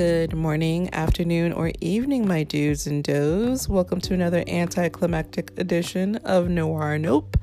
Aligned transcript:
Good 0.00 0.32
morning, 0.32 0.88
afternoon, 0.94 1.52
or 1.52 1.72
evening, 1.82 2.26
my 2.26 2.42
dudes 2.42 2.86
and 2.86 3.04
does. 3.04 3.68
Welcome 3.68 4.00
to 4.00 4.14
another 4.14 4.42
anticlimactic 4.48 5.52
edition 5.58 6.16
of 6.24 6.48
Noire 6.48 6.98
Nope. 6.98 7.36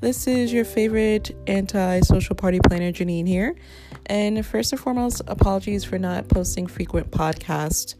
This 0.00 0.26
is 0.26 0.50
your 0.50 0.64
favorite 0.64 1.36
anti 1.46 2.00
social 2.00 2.34
party 2.34 2.60
planner, 2.60 2.92
Janine, 2.92 3.28
here. 3.28 3.56
And 4.06 4.44
first 4.46 4.72
and 4.72 4.80
foremost, 4.80 5.20
apologies 5.26 5.84
for 5.84 5.98
not 5.98 6.28
posting 6.28 6.66
frequent 6.66 7.10
podcasts. 7.10 7.94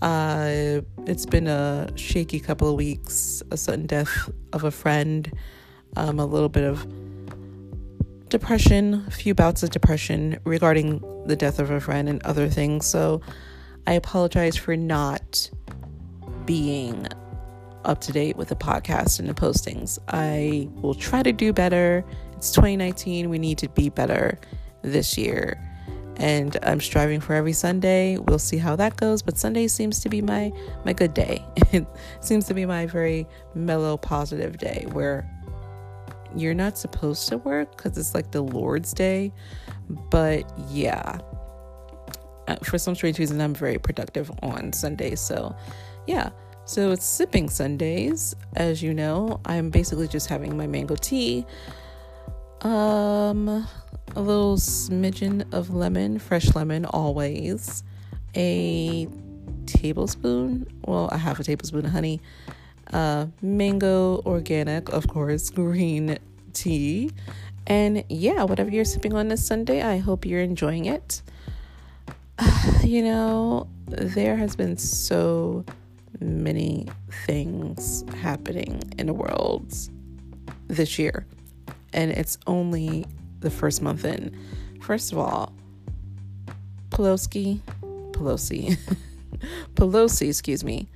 Uh, 0.00 0.80
it's 1.06 1.26
been 1.26 1.46
a 1.46 1.92
shaky 1.96 2.40
couple 2.40 2.70
of 2.70 2.76
weeks, 2.76 3.42
a 3.50 3.58
sudden 3.58 3.84
death 3.84 4.30
of 4.54 4.64
a 4.64 4.70
friend, 4.70 5.30
um, 5.96 6.18
a 6.18 6.24
little 6.24 6.48
bit 6.48 6.64
of 6.64 6.86
depression, 8.34 9.04
a 9.06 9.12
few 9.12 9.32
bouts 9.32 9.62
of 9.62 9.70
depression 9.70 10.40
regarding 10.42 11.00
the 11.24 11.36
death 11.36 11.60
of 11.60 11.70
a 11.70 11.80
friend 11.80 12.08
and 12.08 12.20
other 12.24 12.48
things. 12.48 12.84
So 12.84 13.20
I 13.86 13.92
apologize 13.92 14.56
for 14.56 14.76
not 14.76 15.48
being 16.44 17.06
up 17.84 18.00
to 18.00 18.10
date 18.10 18.36
with 18.36 18.48
the 18.48 18.56
podcast 18.56 19.20
and 19.20 19.28
the 19.28 19.34
postings. 19.34 20.00
I 20.08 20.68
will 20.82 20.96
try 20.96 21.22
to 21.22 21.30
do 21.30 21.52
better. 21.52 22.04
It's 22.32 22.50
2019. 22.50 23.30
We 23.30 23.38
need 23.38 23.58
to 23.58 23.68
be 23.68 23.88
better 23.88 24.36
this 24.82 25.16
year. 25.16 25.56
And 26.16 26.56
I'm 26.64 26.80
striving 26.80 27.20
for 27.20 27.34
every 27.34 27.52
Sunday. 27.52 28.18
We'll 28.18 28.40
see 28.40 28.56
how 28.56 28.74
that 28.74 28.96
goes, 28.96 29.22
but 29.22 29.38
Sunday 29.38 29.68
seems 29.68 30.00
to 30.00 30.08
be 30.08 30.22
my 30.22 30.52
my 30.84 30.92
good 30.92 31.14
day. 31.14 31.44
it 31.72 31.86
seems 32.18 32.46
to 32.46 32.54
be 32.54 32.66
my 32.66 32.86
very 32.86 33.28
mellow 33.54 33.96
positive 33.96 34.58
day 34.58 34.88
where 34.90 35.24
you're 36.36 36.54
not 36.54 36.78
supposed 36.78 37.28
to 37.28 37.38
work 37.38 37.76
because 37.76 37.96
it's 37.98 38.14
like 38.14 38.30
the 38.30 38.42
Lord's 38.42 38.92
Day. 38.92 39.32
But 40.10 40.50
yeah, 40.68 41.18
uh, 42.48 42.56
for 42.56 42.78
some 42.78 42.94
strange 42.94 43.18
reason, 43.18 43.40
I'm 43.40 43.54
very 43.54 43.78
productive 43.78 44.30
on 44.42 44.72
Sundays. 44.72 45.20
So 45.20 45.54
yeah, 46.06 46.30
so 46.64 46.90
it's 46.90 47.04
sipping 47.04 47.48
Sundays. 47.48 48.34
As 48.56 48.82
you 48.82 48.94
know, 48.94 49.40
I'm 49.44 49.70
basically 49.70 50.08
just 50.08 50.28
having 50.28 50.56
my 50.56 50.66
mango 50.66 50.96
tea. 50.96 51.46
Um, 52.62 53.66
a 54.16 54.20
little 54.20 54.56
smidgen 54.56 55.52
of 55.52 55.70
lemon, 55.70 56.18
fresh 56.18 56.54
lemon, 56.54 56.86
always. 56.86 57.82
A 58.36 59.06
tablespoon, 59.66 60.66
well, 60.86 61.08
a 61.08 61.18
half 61.18 61.38
a 61.38 61.44
tablespoon 61.44 61.84
of 61.84 61.92
honey 61.92 62.20
uh, 62.92 63.26
mango 63.42 64.22
organic, 64.26 64.88
of 64.90 65.08
course, 65.08 65.50
green 65.50 66.18
tea. 66.52 67.10
And 67.66 68.04
yeah, 68.08 68.44
whatever 68.44 68.70
you're 68.70 68.84
sipping 68.84 69.14
on 69.14 69.28
this 69.28 69.46
Sunday, 69.46 69.82
I 69.82 69.98
hope 69.98 70.26
you're 70.26 70.42
enjoying 70.42 70.84
it. 70.84 71.22
you 72.82 73.02
know, 73.02 73.68
there 73.86 74.36
has 74.36 74.56
been 74.56 74.76
so 74.76 75.64
many 76.20 76.86
things 77.26 78.04
happening 78.20 78.82
in 78.98 79.06
the 79.06 79.14
world 79.14 79.74
this 80.68 80.98
year, 80.98 81.26
and 81.92 82.10
it's 82.10 82.38
only 82.46 83.06
the 83.40 83.50
first 83.50 83.82
month 83.82 84.04
in. 84.04 84.36
First 84.80 85.12
of 85.12 85.18
all, 85.18 85.52
Pelosi, 86.90 87.60
Pelosi, 88.12 88.78
Pelosi, 89.74 90.28
excuse 90.28 90.64
me, 90.64 90.88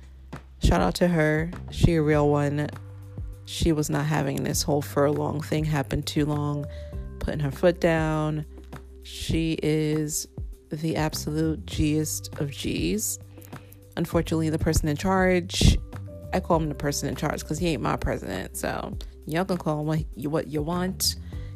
Shout 0.69 0.81
out 0.81 0.93
to 0.95 1.07
her. 1.07 1.49
She 1.71 1.95
a 1.95 2.01
real 2.03 2.29
one. 2.29 2.69
She 3.45 3.71
was 3.71 3.89
not 3.89 4.05
having 4.05 4.43
this 4.43 4.61
whole 4.61 4.83
furlong 4.83 5.41
thing 5.41 5.65
happen 5.65 6.03
too 6.03 6.27
long, 6.27 6.67
putting 7.17 7.39
her 7.39 7.49
foot 7.49 7.81
down. 7.81 8.45
She 9.01 9.57
is 9.63 10.27
the 10.69 10.95
absolute 10.95 11.65
G'est 11.65 12.39
of 12.39 12.51
G's. 12.51 13.17
Unfortunately, 13.97 14.51
the 14.51 14.59
person 14.59 14.87
in 14.87 14.95
charge, 14.95 15.75
I 16.33 16.39
call 16.39 16.57
him 16.57 16.69
the 16.69 16.75
person 16.75 17.09
in 17.09 17.15
charge 17.15 17.39
because 17.39 17.57
he 17.57 17.69
ain't 17.69 17.81
my 17.81 17.95
president. 17.95 18.55
So 18.55 18.95
y'all 19.25 19.45
can 19.45 19.57
call 19.57 19.79
him 19.79 19.87
what 19.87 20.05
you, 20.15 20.29
what 20.29 20.49
you 20.49 20.61
want. 20.61 21.15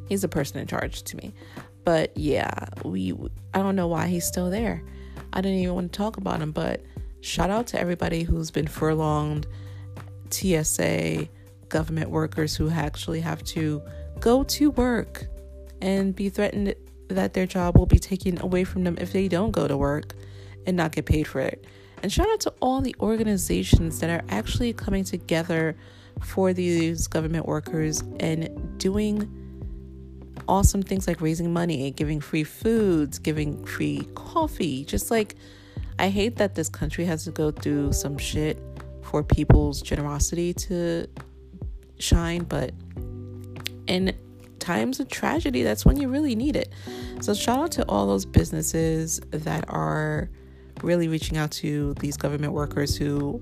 He's 0.09 0.23
the 0.23 0.27
person 0.27 0.57
in 0.57 0.65
charge 0.65 1.03
to 1.03 1.17
me. 1.17 1.35
But 1.83 2.17
yeah, 2.17 2.49
we 2.83 3.13
I 3.53 3.59
don't 3.59 3.75
know 3.75 3.87
why 3.87 4.07
he's 4.07 4.25
still 4.25 4.49
there. 4.49 4.83
I 5.33 5.41
didn't 5.41 5.59
even 5.59 5.75
want 5.75 5.93
to 5.93 5.97
talk 5.97 6.17
about 6.17 6.41
him, 6.41 6.51
but 6.51 6.81
Shout 7.23 7.49
out 7.49 7.67
to 7.67 7.79
everybody 7.79 8.23
who's 8.23 8.51
been 8.51 8.67
furloughed, 8.67 9.47
TSA, 10.29 11.29
government 11.69 12.09
workers 12.09 12.53
who 12.53 12.69
actually 12.69 13.21
have 13.21 13.41
to 13.45 13.81
go 14.19 14.43
to 14.43 14.71
work 14.71 15.27
and 15.81 16.13
be 16.13 16.27
threatened 16.27 16.75
that 17.07 17.33
their 17.33 17.45
job 17.45 17.77
will 17.77 17.85
be 17.85 17.97
taken 17.97 18.41
away 18.41 18.65
from 18.65 18.83
them 18.83 18.97
if 18.99 19.13
they 19.13 19.29
don't 19.29 19.51
go 19.51 19.69
to 19.69 19.77
work 19.77 20.15
and 20.67 20.75
not 20.75 20.91
get 20.91 21.05
paid 21.05 21.25
for 21.25 21.39
it. 21.39 21.65
And 22.03 22.11
shout 22.11 22.27
out 22.29 22.41
to 22.41 22.53
all 22.61 22.81
the 22.81 22.93
organizations 22.99 24.01
that 24.01 24.09
are 24.09 24.25
actually 24.27 24.73
coming 24.73 25.05
together 25.05 25.77
for 26.21 26.51
these 26.51 27.07
government 27.07 27.45
workers 27.45 28.03
and 28.19 28.77
doing 28.77 29.31
awesome 30.49 30.83
things 30.83 31.07
like 31.07 31.21
raising 31.21 31.53
money, 31.53 31.89
giving 31.91 32.19
free 32.19 32.43
foods, 32.43 33.17
giving 33.17 33.63
free 33.63 34.09
coffee, 34.13 34.83
just 34.83 35.09
like 35.09 35.37
I 36.03 36.09
hate 36.09 36.35
that 36.35 36.53
this 36.53 36.67
country 36.67 37.05
has 37.05 37.23
to 37.23 37.31
go 37.31 37.49
through 37.49 37.93
some 37.93 38.17
shit 38.17 38.61
for 39.03 39.23
people's 39.23 39.81
generosity 39.81 40.53
to 40.55 41.07
shine, 41.97 42.43
but 42.43 42.73
in 43.87 44.13
times 44.59 44.99
of 44.99 45.07
tragedy, 45.07 45.63
that's 45.63 45.85
when 45.85 45.95
you 45.95 46.09
really 46.09 46.35
need 46.35 46.57
it. 46.57 46.73
So, 47.21 47.33
shout 47.33 47.57
out 47.57 47.71
to 47.71 47.85
all 47.87 48.05
those 48.05 48.25
businesses 48.25 49.21
that 49.31 49.63
are 49.69 50.29
really 50.81 51.07
reaching 51.07 51.37
out 51.37 51.51
to 51.51 51.93
these 52.01 52.17
government 52.17 52.51
workers 52.51 52.97
who 52.97 53.41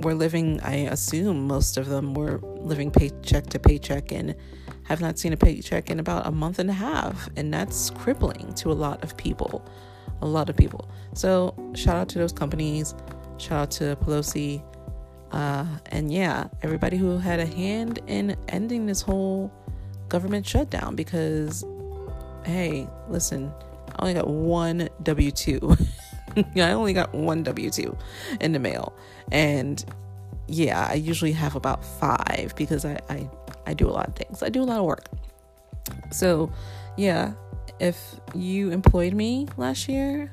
were 0.00 0.14
living, 0.14 0.58
I 0.64 0.88
assume 0.90 1.46
most 1.46 1.76
of 1.76 1.86
them 1.86 2.14
were 2.14 2.40
living 2.42 2.90
paycheck 2.90 3.46
to 3.50 3.60
paycheck 3.60 4.10
and 4.10 4.34
have 4.82 5.00
not 5.00 5.20
seen 5.20 5.32
a 5.32 5.36
paycheck 5.36 5.88
in 5.88 6.00
about 6.00 6.26
a 6.26 6.32
month 6.32 6.58
and 6.58 6.68
a 6.68 6.72
half. 6.72 7.28
And 7.36 7.54
that's 7.54 7.90
crippling 7.90 8.54
to 8.54 8.72
a 8.72 8.74
lot 8.74 9.04
of 9.04 9.16
people 9.16 9.64
a 10.24 10.26
lot 10.26 10.48
of 10.48 10.56
people. 10.56 10.88
So 11.12 11.54
shout 11.74 11.96
out 11.96 12.08
to 12.10 12.18
those 12.18 12.32
companies. 12.32 12.94
Shout 13.38 13.60
out 13.60 13.70
to 13.72 13.96
Pelosi. 13.96 14.62
Uh, 15.30 15.66
and 15.86 16.12
yeah, 16.12 16.48
everybody 16.62 16.96
who 16.96 17.18
had 17.18 17.40
a 17.40 17.46
hand 17.46 18.00
in 18.06 18.36
ending 18.48 18.86
this 18.86 19.02
whole 19.02 19.52
government 20.08 20.46
shutdown 20.46 20.96
because, 20.96 21.64
hey, 22.44 22.88
listen, 23.08 23.52
I 23.96 24.02
only 24.02 24.14
got 24.14 24.28
one 24.28 24.88
W 25.02 25.30
2. 25.30 25.76
I 26.56 26.72
only 26.72 26.94
got 26.94 27.12
one 27.14 27.42
W 27.42 27.70
2 27.70 27.96
in 28.40 28.52
the 28.52 28.58
mail. 28.58 28.94
And 29.30 29.84
yeah, 30.46 30.88
I 30.88 30.94
usually 30.94 31.32
have 31.32 31.54
about 31.54 31.84
five 31.84 32.54
because 32.56 32.84
I, 32.84 32.98
I, 33.10 33.28
I 33.66 33.74
do 33.74 33.88
a 33.88 33.92
lot 33.92 34.08
of 34.08 34.14
things, 34.16 34.42
I 34.42 34.48
do 34.48 34.62
a 34.62 34.64
lot 34.64 34.78
of 34.78 34.86
work. 34.86 35.04
So, 36.10 36.50
yeah, 36.96 37.32
if 37.80 38.20
you 38.34 38.70
employed 38.70 39.14
me 39.14 39.48
last 39.56 39.88
year 39.88 40.30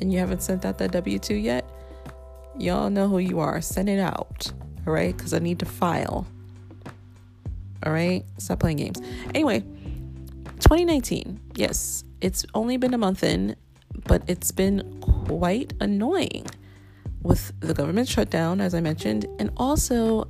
and 0.00 0.12
you 0.12 0.18
haven't 0.18 0.42
sent 0.42 0.64
out 0.64 0.78
that 0.78 0.92
W 0.92 1.18
2 1.18 1.34
yet, 1.34 1.68
y'all 2.58 2.90
know 2.90 3.08
who 3.08 3.18
you 3.18 3.40
are. 3.40 3.60
Send 3.60 3.88
it 3.88 3.98
out, 3.98 4.52
all 4.86 4.92
right? 4.92 5.16
Because 5.16 5.34
I 5.34 5.38
need 5.38 5.58
to 5.60 5.66
file. 5.66 6.26
All 7.84 7.92
right? 7.92 8.24
Stop 8.38 8.60
playing 8.60 8.78
games. 8.78 9.00
Anyway, 9.34 9.60
2019. 10.60 11.40
Yes, 11.54 12.04
it's 12.20 12.46
only 12.54 12.76
been 12.76 12.94
a 12.94 12.98
month 12.98 13.22
in, 13.22 13.56
but 14.06 14.22
it's 14.26 14.50
been 14.50 15.00
quite 15.00 15.72
annoying 15.80 16.46
with 17.22 17.52
the 17.60 17.74
government 17.74 18.08
shutdown, 18.08 18.60
as 18.60 18.74
I 18.74 18.80
mentioned, 18.80 19.26
and 19.38 19.50
also 19.56 20.28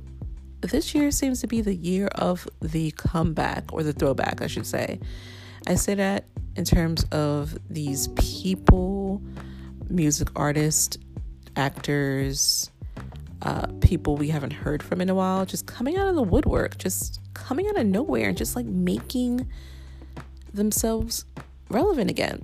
this 0.61 0.93
year 0.95 1.11
seems 1.11 1.41
to 1.41 1.47
be 1.47 1.61
the 1.61 1.75
year 1.75 2.07
of 2.07 2.47
the 2.61 2.91
comeback 2.91 3.73
or 3.73 3.83
the 3.83 3.93
throwback, 3.93 4.41
I 4.41 4.47
should 4.47 4.65
say. 4.65 4.99
I 5.67 5.75
say 5.75 5.95
that 5.95 6.25
in 6.55 6.65
terms 6.65 7.05
of 7.11 7.57
these 7.69 8.07
people, 8.09 9.21
music 9.89 10.29
artists, 10.35 10.97
actors, 11.55 12.71
uh, 13.41 13.67
people 13.81 14.15
we 14.15 14.29
haven't 14.29 14.53
heard 14.53 14.81
from 14.81 15.01
in 15.01 15.09
a 15.09 15.15
while, 15.15 15.45
just 15.45 15.65
coming 15.65 15.97
out 15.97 16.07
of 16.07 16.15
the 16.15 16.23
woodwork, 16.23 16.77
just 16.77 17.19
coming 17.33 17.67
out 17.67 17.77
of 17.77 17.85
nowhere 17.85 18.29
and 18.29 18.37
just 18.37 18.55
like 18.55 18.65
making 18.65 19.47
themselves 20.53 21.25
relevant 21.69 22.09
again. 22.09 22.43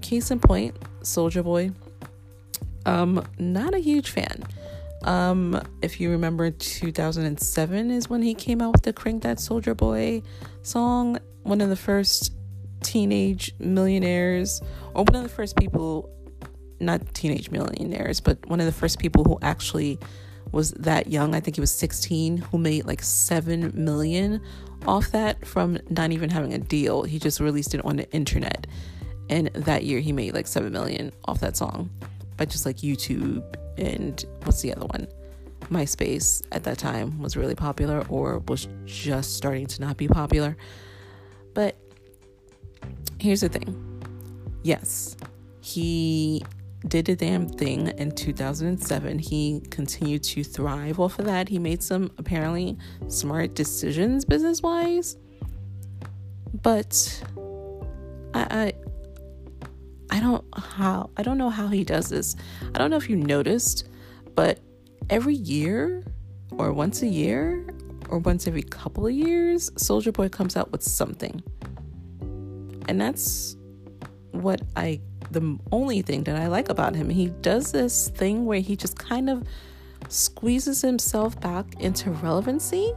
Case 0.00 0.30
in 0.30 0.40
point, 0.40 0.74
Soulja 1.02 1.42
Boy. 1.42 1.72
Um, 2.86 3.26
not 3.38 3.74
a 3.74 3.78
huge 3.78 4.10
fan. 4.10 4.42
Um, 5.04 5.60
if 5.82 6.00
you 6.00 6.10
remember, 6.10 6.50
2007 6.50 7.90
is 7.90 8.08
when 8.08 8.22
he 8.22 8.34
came 8.34 8.62
out 8.62 8.72
with 8.72 8.82
the 8.82 8.92
Crank 8.92 9.22
That 9.22 9.36
Soulja 9.36 9.76
Boy 9.76 10.22
song. 10.62 11.18
One 11.42 11.60
of 11.60 11.68
the 11.68 11.76
first 11.76 12.32
teenage 12.82 13.52
millionaires, 13.58 14.60
or 14.94 15.04
one 15.04 15.16
of 15.16 15.22
the 15.22 15.28
first 15.28 15.56
people, 15.56 16.10
not 16.80 17.14
teenage 17.14 17.50
millionaires, 17.50 18.20
but 18.20 18.38
one 18.46 18.60
of 18.60 18.66
the 18.66 18.72
first 18.72 18.98
people 18.98 19.24
who 19.24 19.38
actually 19.42 19.98
was 20.52 20.72
that 20.72 21.08
young. 21.08 21.34
I 21.34 21.40
think 21.40 21.56
he 21.56 21.60
was 21.60 21.70
16, 21.72 22.38
who 22.38 22.58
made 22.58 22.86
like 22.86 23.02
7 23.02 23.72
million 23.74 24.40
off 24.86 25.10
that 25.10 25.46
from 25.46 25.78
not 25.90 26.12
even 26.12 26.30
having 26.30 26.54
a 26.54 26.58
deal. 26.58 27.02
He 27.02 27.18
just 27.18 27.40
released 27.40 27.74
it 27.74 27.84
on 27.84 27.96
the 27.96 28.10
internet. 28.12 28.66
And 29.28 29.48
that 29.48 29.84
year 29.84 30.00
he 30.00 30.12
made 30.12 30.34
like 30.34 30.46
7 30.46 30.72
million 30.72 31.12
off 31.26 31.40
that 31.40 31.56
song 31.56 31.90
by 32.36 32.46
just 32.46 32.64
like 32.64 32.78
YouTube 32.78 33.42
and 33.76 34.24
what's 34.44 34.62
the 34.62 34.74
other 34.74 34.86
one? 34.86 35.06
MySpace 35.70 36.42
at 36.52 36.64
that 36.64 36.78
time 36.78 37.18
was 37.20 37.36
really 37.36 37.54
popular 37.54 38.04
or 38.08 38.38
was 38.48 38.68
just 38.86 39.36
starting 39.36 39.66
to 39.66 39.80
not 39.80 39.96
be 39.96 40.08
popular. 40.08 40.56
But 41.52 41.76
here's 43.18 43.40
the 43.40 43.48
thing 43.48 43.84
yes, 44.62 45.16
he 45.60 46.42
did 46.86 47.08
a 47.08 47.16
damn 47.16 47.48
thing 47.48 47.88
in 47.98 48.12
2007. 48.12 49.18
He 49.18 49.62
continued 49.70 50.22
to 50.24 50.44
thrive 50.44 51.00
off 51.00 51.18
of 51.18 51.24
that. 51.24 51.48
He 51.48 51.58
made 51.58 51.82
some 51.82 52.10
apparently 52.18 52.76
smart 53.08 53.54
decisions 53.54 54.24
business 54.24 54.62
wise. 54.62 55.16
But 56.62 57.22
I, 58.34 58.46
I 58.50 58.72
I 60.10 60.20
don't 60.20 60.44
how 60.56 61.10
I 61.16 61.22
don't 61.22 61.38
know 61.38 61.50
how 61.50 61.68
he 61.68 61.84
does 61.84 62.08
this. 62.08 62.36
I 62.74 62.78
don't 62.78 62.90
know 62.90 62.96
if 62.96 63.10
you 63.10 63.16
noticed, 63.16 63.88
but 64.34 64.60
every 65.10 65.34
year 65.34 66.04
or 66.52 66.72
once 66.72 67.02
a 67.02 67.06
year 67.06 67.66
or 68.08 68.18
once 68.18 68.46
every 68.46 68.62
couple 68.62 69.06
of 69.06 69.12
years, 69.12 69.70
Soulja 69.72 70.12
Boy 70.12 70.28
comes 70.28 70.56
out 70.56 70.72
with 70.72 70.82
something. 70.82 71.42
And 72.88 73.00
that's 73.00 73.56
what 74.32 74.62
I 74.76 75.00
the 75.30 75.58
only 75.72 76.02
thing 76.02 76.24
that 76.24 76.36
I 76.36 76.48
like 76.48 76.68
about 76.68 76.94
him. 76.94 77.10
He 77.10 77.28
does 77.28 77.72
this 77.72 78.08
thing 78.08 78.46
where 78.46 78.60
he 78.60 78.76
just 78.76 78.98
kind 78.98 79.28
of 79.28 79.46
squeezes 80.08 80.80
himself 80.80 81.38
back 81.40 81.66
into 81.80 82.10
relevancy 82.10 82.94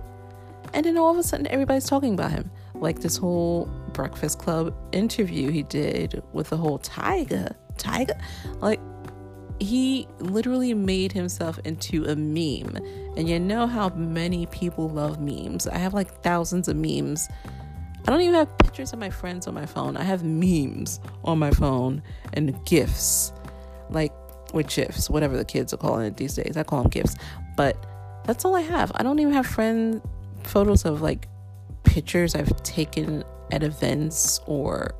and 0.73 0.85
then 0.85 0.97
all 0.97 1.11
of 1.11 1.17
a 1.17 1.23
sudden 1.23 1.47
everybody's 1.47 1.85
talking 1.85 2.13
about 2.13 2.31
him. 2.31 2.49
Like 2.75 3.01
this 3.01 3.17
whole 3.17 3.65
Breakfast 3.93 4.39
Club 4.39 4.73
interview 4.91 5.51
he 5.51 5.63
did 5.63 6.23
with 6.33 6.49
the 6.49 6.57
whole 6.57 6.79
Tyga. 6.79 7.55
Tyga. 7.77 8.19
like 8.59 8.79
he 9.59 10.07
literally 10.19 10.73
made 10.73 11.11
himself 11.11 11.59
into 11.65 12.05
a 12.05 12.15
meme. 12.15 12.77
And 13.15 13.29
you 13.29 13.39
know 13.39 13.67
how 13.67 13.89
many 13.89 14.47
people 14.47 14.89
love 14.89 15.19
memes. 15.19 15.67
I 15.67 15.77
have 15.77 15.93
like 15.93 16.11
thousands 16.23 16.67
of 16.67 16.77
memes 16.77 17.29
I 18.07 18.11
don't 18.11 18.21
even 18.21 18.33
have 18.33 18.57
pictures 18.57 18.93
of 18.93 18.99
my 18.99 19.09
friends 19.09 19.47
on 19.47 19.53
my 19.53 19.65
phone. 19.65 19.95
I 19.95 20.03
have 20.03 20.23
memes 20.23 20.99
on 21.23 21.37
my 21.39 21.51
phone 21.51 22.01
and 22.33 22.63
gifs, 22.65 23.31
like 23.89 24.11
with 24.53 24.67
gifs, 24.67 25.09
whatever 25.09 25.37
the 25.37 25.45
kids 25.45 25.73
are 25.73 25.77
calling 25.77 26.07
it 26.07 26.17
these 26.17 26.35
days. 26.35 26.57
I 26.57 26.63
call 26.63 26.81
them 26.81 26.89
gifs, 26.89 27.15
but 27.55 27.77
that's 28.25 28.43
all 28.43 28.55
I 28.55 28.61
have. 28.61 28.91
I 28.95 29.03
don't 29.03 29.19
even 29.19 29.33
have 29.33 29.45
friend 29.45 30.01
photos 30.43 30.85
of 30.85 31.01
like 31.01 31.27
pictures 31.83 32.35
I've 32.35 32.61
taken 32.63 33.23
at 33.51 33.63
events 33.63 34.39
or 34.47 34.95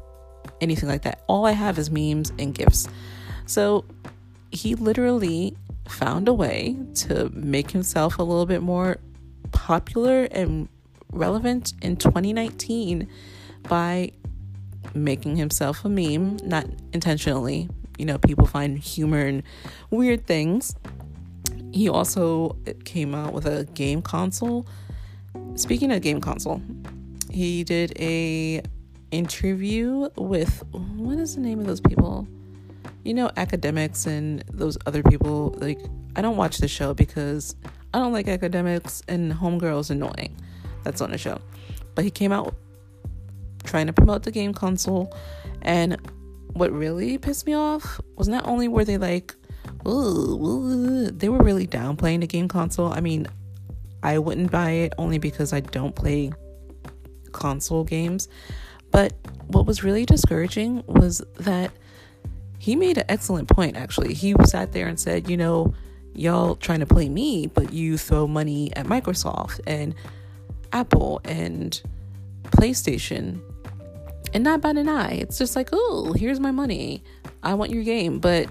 anything 0.60 0.88
like 0.88 1.02
that. 1.04 1.24
All 1.28 1.46
I 1.46 1.52
have 1.52 1.80
is 1.80 1.90
memes 1.90 2.32
and 2.38 2.54
gifs. 2.54 2.88
So 3.46 3.86
he 4.52 4.76
literally 4.76 5.56
found 5.88 6.28
a 6.28 6.34
way 6.34 6.78
to 6.94 7.30
make 7.34 7.72
himself 7.72 8.20
a 8.20 8.24
little 8.24 8.46
bit 8.46 8.62
more 8.62 8.98
popular 9.52 10.26
and 10.26 10.68
relevant 11.12 11.74
in 11.82 11.98
2019 11.98 13.08
by 13.64 14.12
making 14.94 15.36
himself 15.36 15.86
a 15.86 15.90
meme, 15.90 16.38
not 16.44 16.66
intentionally. 16.94 17.70
You 17.98 18.06
know, 18.06 18.18
people 18.18 18.46
find 18.46 18.78
humor 18.78 19.26
in 19.26 19.44
weird 19.90 20.26
things. 20.26 20.76
He 21.72 21.88
also 21.88 22.58
came 22.84 23.14
out 23.14 23.34
with 23.34 23.46
a 23.46 23.66
game 23.74 24.02
console. 24.02 24.66
Speaking 25.56 25.92
of 25.92 26.02
game 26.02 26.20
console, 26.20 26.62
he 27.30 27.64
did 27.64 27.94
a 28.00 28.62
interview 29.12 30.10
with 30.16 30.64
what 30.72 31.18
is 31.18 31.36
the 31.36 31.42
name 31.42 31.60
of 31.60 31.68
those 31.68 31.82
people? 31.82 32.28
You 33.04 33.14
know, 33.14 33.32
academics 33.38 34.06
and 34.06 34.44
those 34.50 34.78
other 34.86 35.04
people. 35.04 35.56
Like, 35.58 35.80
I 36.16 36.22
don't 36.22 36.38
watch 36.38 36.58
the 36.58 36.68
show 36.68 36.94
because 36.94 37.56
I 37.94 38.00
don't 38.00 38.14
like 38.14 38.28
academics 38.28 39.02
and 39.08 39.32
Homegirl's 39.32 39.90
annoying 39.90 40.36
that's 40.84 41.02
on 41.02 41.12
the 41.12 41.18
show. 41.18 41.40
But 41.96 42.06
he 42.06 42.12
came 42.12 42.32
out 42.32 42.56
trying 43.64 43.88
to 43.88 43.94
promote 43.94 44.24
the 44.24 44.32
game 44.32 44.54
console. 44.54 45.16
And 45.62 45.98
what 46.54 46.72
really 46.72 47.18
pissed 47.18 47.46
me 47.46 47.54
off 47.54 48.00
was 48.18 48.28
not 48.28 48.48
only 48.48 48.68
were 48.68 48.86
they 48.86 48.98
like, 48.98 49.36
ooh, 49.88 51.10
they 51.12 51.30
were 51.30 51.44
really 51.44 51.68
downplaying 51.68 52.22
the 52.22 52.28
game 52.28 52.48
console. 52.48 52.92
I 52.92 53.02
mean, 53.02 53.28
I 54.04 54.18
wouldn't 54.18 54.52
buy 54.52 54.72
it 54.72 54.94
only 54.98 55.20
because 55.20 55.54
I 55.54 55.60
don't 55.60 55.96
play 55.96 56.32
console 57.32 57.84
games. 57.84 58.28
But 58.92 59.14
what 59.48 59.66
was 59.66 59.84
really 59.84 60.06
discouraging 60.06 60.84
was 60.88 61.22
that 61.40 61.72
he 62.58 62.76
made 62.76 62.98
an 62.98 63.06
excellent 63.10 63.48
point, 63.48 63.78
actually. 63.78 64.14
He 64.14 64.36
sat 64.46 64.72
there 64.74 64.88
and 64.88 65.00
said, 65.00 65.30
you 65.30 65.38
know, 65.38 65.74
y'all 66.14 66.56
trying 66.56 66.80
to 66.82 66.86
play 66.86 67.10
me, 67.10 67.48
but 67.48 67.74
you 67.74 67.98
throw 67.98 68.28
money 68.28 68.72
at 68.76 68.86
Microsoft. 68.86 69.62
And 69.66 69.96
Apple 70.74 71.22
and 71.26 71.82
PlayStation 72.46 73.42
and 74.34 74.44
not 74.44 74.62
bat 74.62 74.78
an 74.78 74.88
eye. 74.88 75.14
It's 75.14 75.38
just 75.38 75.56
like, 75.56 75.70
oh, 75.72 76.14
here's 76.14 76.40
my 76.40 76.52
money. 76.52 77.04
I 77.44 77.54
want 77.54 77.72
your 77.72 77.84
game. 77.84 78.20
But 78.20 78.48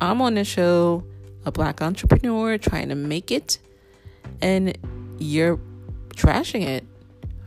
I'm 0.00 0.20
on 0.22 0.36
a 0.38 0.44
show, 0.44 1.04
a 1.44 1.52
black 1.52 1.82
entrepreneur 1.82 2.58
trying 2.58 2.88
to 2.88 2.94
make 2.94 3.30
it, 3.30 3.58
and 4.40 4.76
you're 5.18 5.60
trashing 6.14 6.62
it. 6.62 6.84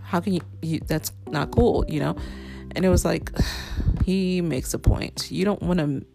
How 0.04 0.20
can 0.20 0.34
you, 0.34 0.42
you 0.62 0.80
that's 0.80 1.12
not 1.30 1.52
cool, 1.52 1.86
you 1.88 2.00
know? 2.00 2.16
And 2.75 2.86
it 2.86 2.90
was 2.90 3.04
like, 3.04 3.31
he 4.06 4.42
makes 4.42 4.74
a 4.74 4.80
point. 4.80 5.31
You 5.31 5.46
don't 5.46 5.62
want 5.62 5.80
to 5.80 6.06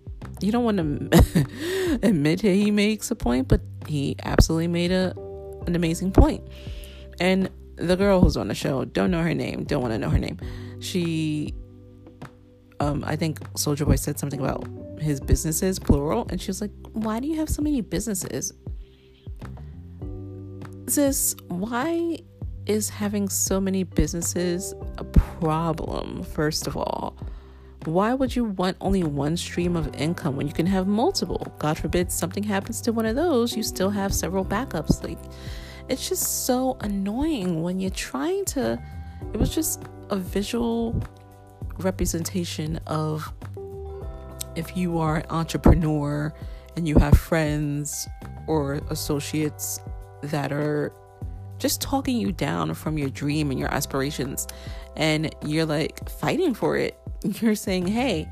you 0.41 0.53
don't 0.53 0.65
want 0.65 0.79
to 0.79 1.99
admit 2.03 2.41
he 2.41 2.71
makes 2.71 3.11
a 3.11 3.17
point, 3.17 3.49
but 3.49 3.61
he 3.87 4.17
absolutely 4.25 4.69
made 4.69 4.93
a 4.93 5.15
an 5.67 5.75
amazing 5.75 6.13
point. 6.13 6.47
And 7.21 7.51
the 7.79 7.97
girl 7.97 8.21
who's 8.21 8.37
on 8.37 8.49
the 8.49 8.55
show, 8.55 8.85
don't 8.85 9.11
know 9.11 9.23
her 9.23 9.35
name, 9.35 9.65
don't 9.65 9.83
want 9.83 9.95
to 9.95 9.99
know 9.99 10.11
her 10.11 10.19
name. 10.19 10.39
She, 10.81 11.55
um, 12.81 13.05
I 13.07 13.17
think 13.17 13.41
Soulja 13.55 13.87
Boy 13.87 13.97
said 13.97 14.19
something 14.19 14.41
about 14.41 14.67
his 15.01 15.21
businesses, 15.21 15.79
plural, 15.79 16.27
and 16.31 16.41
she 16.41 16.49
was 16.49 16.61
like, 16.61 16.73
Why 16.93 17.21
do 17.21 17.29
you 17.29 17.37
have 17.37 17.49
so 17.49 17.63
many 17.63 17.81
businesses? 17.81 18.53
Sis, 20.87 21.37
why 21.49 22.19
is 22.67 22.89
having 22.89 23.29
so 23.29 23.61
many 23.61 23.83
businesses 23.83 24.75
a 24.99 25.05
problem, 25.05 26.23
first 26.23 26.67
of 26.67 26.77
all? 26.77 27.17
Why 27.85 28.12
would 28.12 28.35
you 28.35 28.45
want 28.45 28.76
only 28.81 29.05
one 29.05 29.37
stream 29.37 29.76
of 29.76 29.95
income 29.95 30.37
when 30.37 30.47
you 30.47 30.52
can 30.52 30.67
have 30.67 30.87
multiple? 30.87 31.55
God 31.59 31.79
forbid 31.79 32.11
something 32.11 32.43
happens 32.43 32.81
to 32.83 32.93
one 32.93 33.07
of 33.07 33.17
those, 33.17 33.57
you 33.57 33.62
still 33.62 33.91
have 33.91 34.12
several 34.12 34.45
backups. 34.45 35.02
Like, 35.02 35.19
it's 35.88 36.09
just 36.09 36.47
so 36.47 36.76
annoying 36.80 37.62
when 37.62 37.80
you're 37.80 37.90
trying 37.90 38.45
to 38.45 38.80
it 39.33 39.38
was 39.38 39.54
just 39.54 39.83
a 40.11 40.16
visual 40.16 41.00
representation 41.78 42.78
of 42.87 43.33
if 44.57 44.76
you 44.76 44.99
are 44.99 45.16
an 45.16 45.26
entrepreneur 45.30 46.33
and 46.76 46.88
you 46.88 46.97
have 46.97 47.16
friends 47.18 48.09
or 48.47 48.75
associates 48.90 49.80
that 50.23 50.52
are 50.52 50.92
just 51.59 51.80
talking 51.80 52.16
you 52.16 52.33
down 52.33 52.75
from 52.75 52.99
your 52.99 53.11
dream 53.11 53.50
and 53.50 53.59
your 53.59 53.73
aspirations 53.73 54.47
and 54.97 55.35
you're 55.45 55.66
like 55.66 56.09
fighting 56.09 56.54
for 56.54 56.76
it. 56.76 56.99
You're 57.40 57.57
saying 57.57 57.88
hey 57.88 58.28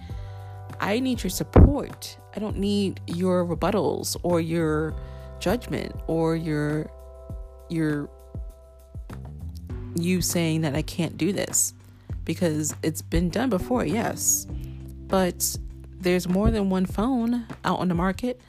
i 0.81 0.99
need 0.99 1.23
your 1.23 1.31
support. 1.31 2.19
I 2.35 2.39
don't 2.39 2.59
need 2.59 3.01
your 3.07 3.47
rebuttals 3.47 4.17
or 4.23 4.41
your 4.41 4.95
judgment 5.39 5.95
or 6.07 6.37
your 6.37 6.91
you're 7.69 8.09
you 9.95 10.21
saying 10.21 10.63
that 10.63 10.75
I 10.75 10.83
can't 10.83 11.17
do 11.17 11.33
this 11.33 11.73
because 12.25 12.75
it's 12.83 13.03
been 13.03 13.31
done 13.31 13.51
before, 13.51 13.85
yes. 13.85 14.47
But 15.09 15.57
there's 16.01 16.29
more 16.29 16.51
than 16.51 16.71
one 16.71 16.87
phone 16.87 17.47
out 17.65 17.79
on 17.79 17.89
the 17.89 17.95
market. 17.95 18.41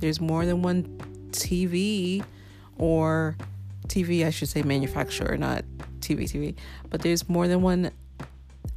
There's 0.00 0.20
more 0.20 0.44
than 0.44 0.62
one 0.62 0.84
TV 1.30 2.24
or 2.78 3.36
TV, 3.88 4.26
I 4.26 4.30
should 4.30 4.48
say 4.48 4.62
manufacturer, 4.62 5.36
not 5.36 5.64
TV 6.00 6.24
TV. 6.24 6.54
But 6.90 7.02
there's 7.02 7.28
more 7.28 7.46
than 7.46 7.62
one 7.62 7.90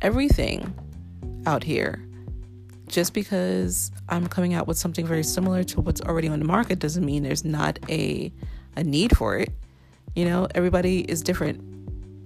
everything 0.01 0.73
out 1.45 1.63
here. 1.63 2.05
Just 2.87 3.13
because 3.13 3.91
I'm 4.09 4.27
coming 4.27 4.53
out 4.53 4.67
with 4.67 4.77
something 4.77 5.05
very 5.05 5.23
similar 5.23 5.63
to 5.65 5.81
what's 5.81 6.01
already 6.01 6.27
on 6.27 6.39
the 6.39 6.45
market 6.45 6.79
doesn't 6.79 7.05
mean 7.05 7.23
there's 7.23 7.45
not 7.45 7.79
a 7.87 8.31
a 8.75 8.83
need 8.83 9.15
for 9.15 9.37
it. 9.37 9.51
You 10.15 10.25
know, 10.25 10.47
everybody 10.55 11.01
is 11.01 11.21
different. 11.21 11.61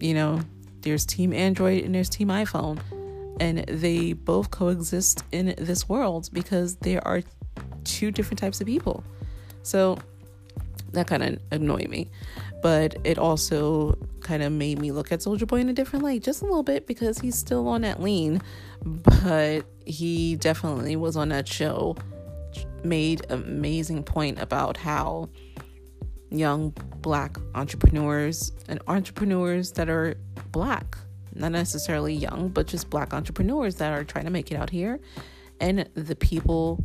You 0.02 0.14
know, 0.14 0.42
there's 0.82 1.06
Team 1.06 1.34
Android 1.34 1.84
and 1.84 1.94
there's 1.94 2.10
Team 2.10 2.30
iPhone, 2.30 2.80
and 3.40 3.60
they 3.68 4.14
both 4.14 4.52
coexist 4.52 5.24
in 5.32 5.54
this 5.58 5.88
world 5.88 6.30
because 6.34 6.76
there 6.78 7.06
are 7.08 7.22
two 7.84 8.12
different 8.12 8.40
types 8.40 8.62
of 8.62 8.68
people. 8.68 9.04
So 9.62 9.98
that 10.92 11.08
kind 11.08 11.24
of 11.24 11.40
annoyed 11.52 11.90
me, 11.90 12.10
but 12.62 12.96
it 13.04 13.18
also 13.18 13.98
kind 14.22 14.44
of 14.44 14.52
made 14.52 14.80
me 14.80 14.92
look 14.92 15.12
at 15.12 15.20
Soulja 15.20 15.48
Boy 15.48 15.60
in 15.60 15.70
a 15.70 15.74
different 15.74 16.04
light, 16.06 16.24
just 16.24 16.42
a 16.42 16.46
little 16.46 16.64
bit, 16.64 16.86
because 16.88 17.20
he's 17.20 17.36
still 17.36 17.68
on 17.68 17.82
that 17.82 18.02
lean. 18.02 18.42
But 18.84 19.66
he 19.86 20.36
definitely 20.36 20.96
was 20.96 21.16
on 21.16 21.30
that 21.30 21.48
show, 21.48 21.96
made 22.84 23.26
amazing 23.30 24.04
point 24.04 24.40
about 24.40 24.78
how 24.78 25.30
young 26.34 26.74
black 27.02 27.38
entrepreneurs 27.56 28.52
and 28.68 28.80
entrepreneurs 28.88 29.72
that 29.74 29.90
are 29.90 30.16
black, 30.52 30.98
not 31.36 31.52
necessarily 31.52 32.14
young, 32.14 32.50
but 32.50 32.68
just 32.68 32.90
black 32.90 33.14
entrepreneurs 33.14 33.76
that 33.76 33.94
are 33.94 34.04
trying 34.04 34.26
to 34.26 34.32
make 34.32 34.52
it 34.52 34.56
out 34.56 34.70
here, 34.70 35.00
and 35.60 35.88
the 35.94 36.16
people, 36.16 36.84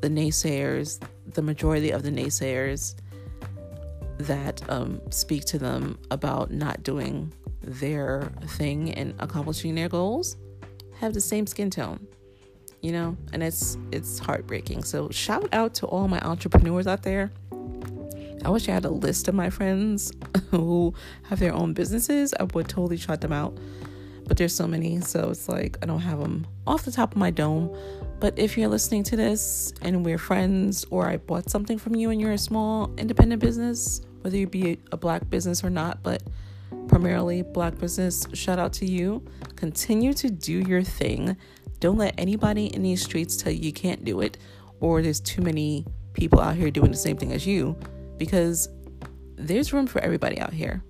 the 0.00 0.08
naysayers, 0.08 1.02
the 1.34 1.42
majority 1.42 1.90
of 1.90 2.02
the 2.02 2.10
naysayers 2.10 2.94
that 4.18 4.60
um, 4.68 5.00
speak 5.10 5.44
to 5.44 5.58
them 5.58 5.98
about 6.10 6.50
not 6.50 6.82
doing 6.82 7.32
their 7.62 8.32
thing 8.46 8.92
and 8.94 9.14
accomplishing 9.20 9.74
their 9.74 9.88
goals 9.88 10.36
have 10.98 11.14
the 11.14 11.20
same 11.20 11.46
skin 11.46 11.70
tone 11.70 12.06
you 12.80 12.92
know? 12.92 13.16
And 13.32 13.42
it's 13.42 13.76
it's 13.90 14.18
heartbreaking. 14.18 14.84
So 14.84 15.08
shout 15.10 15.48
out 15.52 15.74
to 15.74 15.86
all 15.86 16.08
my 16.08 16.20
entrepreneurs 16.20 16.86
out 16.86 17.02
there 17.02 17.30
i 18.44 18.48
wish 18.48 18.68
i 18.68 18.72
had 18.72 18.84
a 18.84 18.90
list 18.90 19.28
of 19.28 19.34
my 19.34 19.50
friends 19.50 20.12
who 20.50 20.92
have 21.24 21.38
their 21.38 21.52
own 21.52 21.72
businesses 21.72 22.34
i 22.40 22.42
would 22.42 22.68
totally 22.68 22.96
shout 22.96 23.20
them 23.20 23.32
out 23.32 23.56
but 24.26 24.36
there's 24.36 24.54
so 24.54 24.66
many 24.66 25.00
so 25.00 25.30
it's 25.30 25.48
like 25.48 25.78
i 25.82 25.86
don't 25.86 26.00
have 26.00 26.18
them 26.20 26.46
off 26.66 26.84
the 26.84 26.92
top 26.92 27.12
of 27.12 27.18
my 27.18 27.30
dome 27.30 27.74
but 28.20 28.38
if 28.38 28.58
you're 28.58 28.68
listening 28.68 29.02
to 29.02 29.16
this 29.16 29.72
and 29.82 30.04
we're 30.04 30.18
friends 30.18 30.84
or 30.90 31.08
i 31.08 31.16
bought 31.16 31.48
something 31.48 31.78
from 31.78 31.94
you 31.94 32.10
and 32.10 32.20
you're 32.20 32.32
a 32.32 32.38
small 32.38 32.92
independent 32.98 33.40
business 33.40 34.02
whether 34.22 34.36
you 34.36 34.46
be 34.46 34.78
a 34.92 34.96
black 34.96 35.28
business 35.30 35.64
or 35.64 35.70
not, 35.70 36.02
but 36.02 36.22
primarily 36.86 37.42
black 37.42 37.78
business, 37.78 38.26
shout 38.32 38.58
out 38.58 38.72
to 38.74 38.86
you. 38.86 39.24
Continue 39.56 40.12
to 40.14 40.30
do 40.30 40.58
your 40.60 40.82
thing. 40.82 41.36
Don't 41.80 41.96
let 41.96 42.14
anybody 42.18 42.66
in 42.66 42.82
these 42.82 43.02
streets 43.02 43.36
tell 43.36 43.52
you 43.52 43.60
you 43.60 43.72
can't 43.72 44.04
do 44.04 44.20
it 44.20 44.36
or 44.80 45.02
there's 45.02 45.20
too 45.20 45.42
many 45.42 45.86
people 46.12 46.40
out 46.40 46.56
here 46.56 46.70
doing 46.70 46.90
the 46.90 46.96
same 46.96 47.16
thing 47.16 47.32
as 47.32 47.46
you 47.46 47.76
because 48.18 48.68
there's 49.36 49.72
room 49.72 49.86
for 49.86 50.00
everybody 50.00 50.38
out 50.38 50.52
here. 50.52 50.82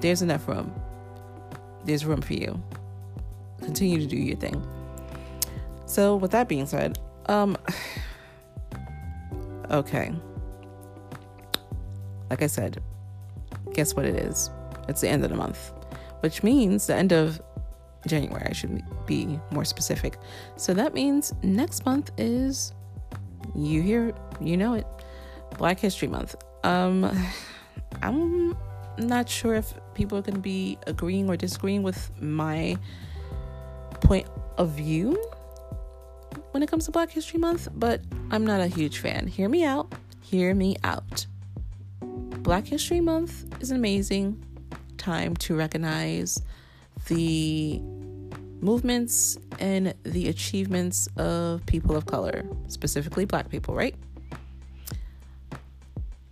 There's 0.00 0.22
enough 0.22 0.46
room. 0.46 0.72
There's 1.84 2.04
room 2.04 2.20
for 2.20 2.34
you. 2.34 2.62
Continue 3.62 3.98
to 4.00 4.06
do 4.06 4.16
your 4.16 4.36
thing. 4.36 4.62
So, 5.86 6.16
with 6.16 6.30
that 6.32 6.48
being 6.48 6.66
said, 6.66 6.98
um 7.26 7.56
okay. 9.70 10.12
Like 12.30 12.42
I 12.42 12.46
said, 12.46 12.82
guess 13.72 13.94
what 13.94 14.04
it 14.04 14.16
is? 14.16 14.50
It's 14.88 15.00
the 15.00 15.08
end 15.08 15.24
of 15.24 15.30
the 15.30 15.36
month, 15.36 15.72
which 16.20 16.42
means 16.42 16.86
the 16.86 16.94
end 16.94 17.12
of 17.12 17.40
January. 18.06 18.46
I 18.48 18.52
should 18.52 18.82
be 19.06 19.38
more 19.50 19.64
specific. 19.64 20.18
So 20.56 20.74
that 20.74 20.94
means 20.94 21.32
next 21.42 21.84
month 21.86 22.10
is 22.18 22.72
you 23.54 23.82
hear 23.82 24.14
you 24.40 24.56
know 24.56 24.74
it, 24.74 24.86
Black 25.58 25.78
History 25.78 26.08
Month. 26.08 26.36
Um, 26.64 27.04
I'm 28.02 28.56
not 28.96 29.28
sure 29.28 29.54
if 29.54 29.74
people 29.94 30.16
are 30.16 30.22
going 30.22 30.36
to 30.36 30.40
be 30.40 30.78
agreeing 30.86 31.28
or 31.28 31.36
disagreeing 31.36 31.82
with 31.82 32.10
my 32.20 32.78
point 34.00 34.28
of 34.56 34.70
view 34.70 35.22
when 36.52 36.62
it 36.62 36.70
comes 36.70 36.86
to 36.86 36.90
Black 36.90 37.10
History 37.10 37.38
Month, 37.38 37.68
but 37.74 38.00
I'm 38.30 38.46
not 38.46 38.60
a 38.60 38.68
huge 38.68 38.98
fan. 38.98 39.26
Hear 39.26 39.48
me 39.48 39.64
out. 39.64 39.92
Hear 40.22 40.54
me 40.54 40.76
out. 40.84 41.26
Black 42.00 42.66
History 42.66 43.00
Month 43.00 43.60
is 43.60 43.70
an 43.70 43.76
amazing 43.76 44.42
time 44.96 45.36
to 45.36 45.56
recognize 45.56 46.40
the 47.08 47.80
movements 48.60 49.38
and 49.58 49.94
the 50.04 50.28
achievements 50.28 51.08
of 51.16 51.64
people 51.66 51.96
of 51.96 52.06
color, 52.06 52.44
specifically 52.68 53.24
black 53.24 53.48
people, 53.48 53.74
right? 53.74 53.94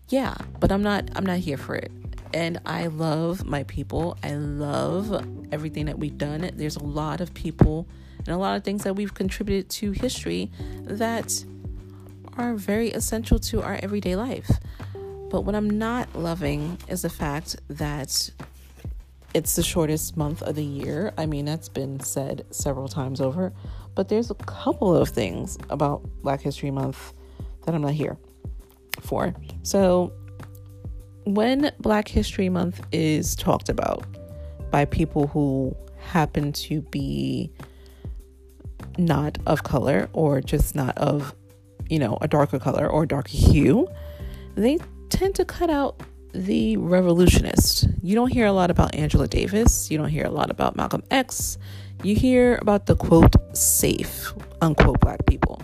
Yeah, 0.09 0.37
but 0.61 0.71
I'm 0.71 0.83
not 0.83 1.11
I'm 1.17 1.27
not 1.27 1.39
here 1.39 1.57
for 1.57 1.75
it. 1.75 1.91
And 2.33 2.61
I 2.65 2.87
love 2.87 3.45
my 3.45 3.65
people. 3.65 4.17
I 4.23 4.35
love 4.35 5.27
everything 5.53 5.87
that 5.87 5.99
we've 5.99 6.17
done. 6.19 6.51
There's 6.55 6.77
a 6.77 6.85
lot 6.85 7.21
of 7.21 7.35
people 7.35 7.89
and 8.19 8.29
a 8.29 8.37
lot 8.37 8.57
of 8.57 8.65
things 8.65 8.85
that 8.85 8.95
we've 8.95 9.15
contributed 9.15 9.71
to 9.71 9.93
history 9.93 10.51
that 10.83 11.45
are 12.37 12.55
very 12.55 12.91
essential 12.91 13.39
to 13.39 13.63
our 13.63 13.79
everyday 13.83 14.17
life. 14.17 14.51
But 15.31 15.43
what 15.43 15.55
I'm 15.55 15.71
not 15.71 16.15
loving 16.15 16.79
is 16.89 17.03
the 17.03 17.11
fact 17.11 17.57
that 17.69 18.31
it's 19.35 19.57
the 19.57 19.63
shortest 19.63 20.17
month 20.17 20.43
of 20.43 20.55
the 20.55 20.65
year. 20.65 21.13
I 21.19 21.27
mean, 21.27 21.45
that's 21.45 21.69
been 21.69 22.01
said 22.01 22.47
several 22.51 22.89
times 22.89 23.21
over, 23.21 23.53
but 23.95 24.09
there's 24.09 24.31
a 24.31 24.35
couple 24.35 24.97
of 24.97 25.09
things 25.09 25.59
about 25.69 26.03
Black 26.23 26.41
History 26.43 26.71
Month 26.71 27.13
that 27.65 27.75
I'm 27.75 27.83
not 27.83 27.93
here 27.93 28.17
for. 29.01 29.35
So, 29.63 30.13
when 31.25 31.73
Black 31.81 32.07
History 32.09 32.49
Month 32.49 32.81
is 32.93 33.35
talked 33.35 33.69
about 33.69 34.05
by 34.71 34.85
people 34.85 35.27
who 35.27 35.77
happen 35.99 36.53
to 36.53 36.83
be 36.83 37.51
not 38.97 39.39
of 39.47 39.65
color 39.65 40.09
or 40.13 40.41
just 40.41 40.75
not 40.75 40.97
of, 40.99 41.35
you 41.89 41.99
know, 41.99 42.17
a 42.21 42.29
darker 42.29 42.59
color 42.59 42.89
or 42.89 43.07
darker 43.07 43.31
hue, 43.31 43.89
they 44.55 44.79
tend 45.09 45.35
to 45.35 45.45
cut 45.45 45.69
out 45.69 46.01
the 46.33 46.77
revolutionist. 46.77 47.89
You 48.03 48.15
don't 48.15 48.33
hear 48.33 48.47
a 48.47 48.53
lot 48.53 48.71
about 48.71 48.95
Angela 48.95 49.27
Davis. 49.27 49.91
You 49.91 49.99
don't 49.99 50.09
hear 50.09 50.25
a 50.25 50.31
lot 50.31 50.51
about 50.51 50.77
Malcolm 50.77 51.03
X. 51.11 51.59
You 52.03 52.15
hear 52.15 52.59
about 52.61 52.87
the 52.87 52.95
quote 52.95 53.35
safe, 53.57 54.33
unquote, 54.61 55.01
black 55.01 55.27
people. 55.27 55.63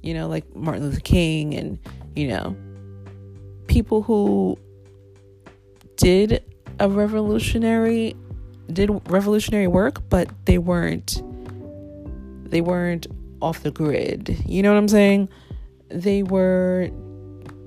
You 0.00 0.14
know, 0.14 0.28
like 0.28 0.54
Martin 0.54 0.84
Luther 0.84 1.00
King 1.00 1.54
and, 1.54 1.78
you 2.16 2.28
know, 2.28 2.56
people 3.72 4.02
who 4.02 4.58
did 5.96 6.44
a 6.78 6.88
revolutionary 6.90 8.14
did 8.70 8.90
revolutionary 9.10 9.66
work, 9.66 10.08
but 10.10 10.28
they 10.44 10.58
weren't 10.58 11.22
they 12.50 12.60
weren't 12.60 13.06
off 13.40 13.62
the 13.62 13.70
grid. 13.70 14.36
You 14.46 14.62
know 14.62 14.72
what 14.72 14.78
I'm 14.78 14.88
saying? 14.88 15.30
They 15.88 16.22
were 16.22 16.90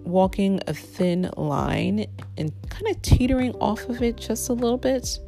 walking 0.03 0.59
a 0.67 0.75
thin 0.75 1.31
line 1.37 2.05
and 2.37 2.51
kind 2.69 2.87
of 2.87 3.01
teetering 3.01 3.53
off 3.55 3.89
of 3.89 4.03
it 4.03 4.17
just 4.17 4.47
a 4.49 4.53
little 4.53 4.77
bit 4.77 5.19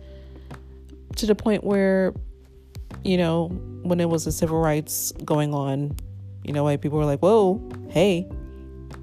to 1.16 1.26
the 1.26 1.34
point 1.34 1.64
where, 1.64 2.14
you 3.04 3.18
know, 3.18 3.48
when 3.82 4.00
it 4.00 4.10
was 4.10 4.26
the 4.26 4.32
civil 4.32 4.60
rights 4.60 5.12
going 5.26 5.56
on, 5.56 5.96
you 6.44 6.54
know, 6.54 6.64
white 6.64 6.82
people 6.82 7.00
were 7.00 7.06
like, 7.06 7.22
whoa, 7.22 7.60
hey, 7.90 8.30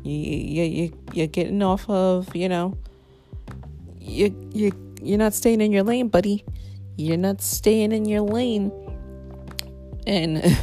you, 0.05 0.19
you, 0.19 0.63
you, 0.63 0.99
you're 1.15 1.27
getting 1.27 1.63
off 1.63 1.89
of, 1.89 2.35
you 2.37 2.49
know, 2.49 2.77
you, 3.99 4.51
you, 4.53 4.95
you're 5.03 5.19
not 5.19 5.33
staying 5.33 5.61
in 5.61 5.73
your 5.73 5.83
lane, 5.83 6.09
buddy. 6.09 6.45
You're 6.97 7.17
not 7.17 7.41
staying 7.41 7.93
in 7.93 8.05
your 8.05 8.21
lane. 8.21 8.71
And 10.07 10.43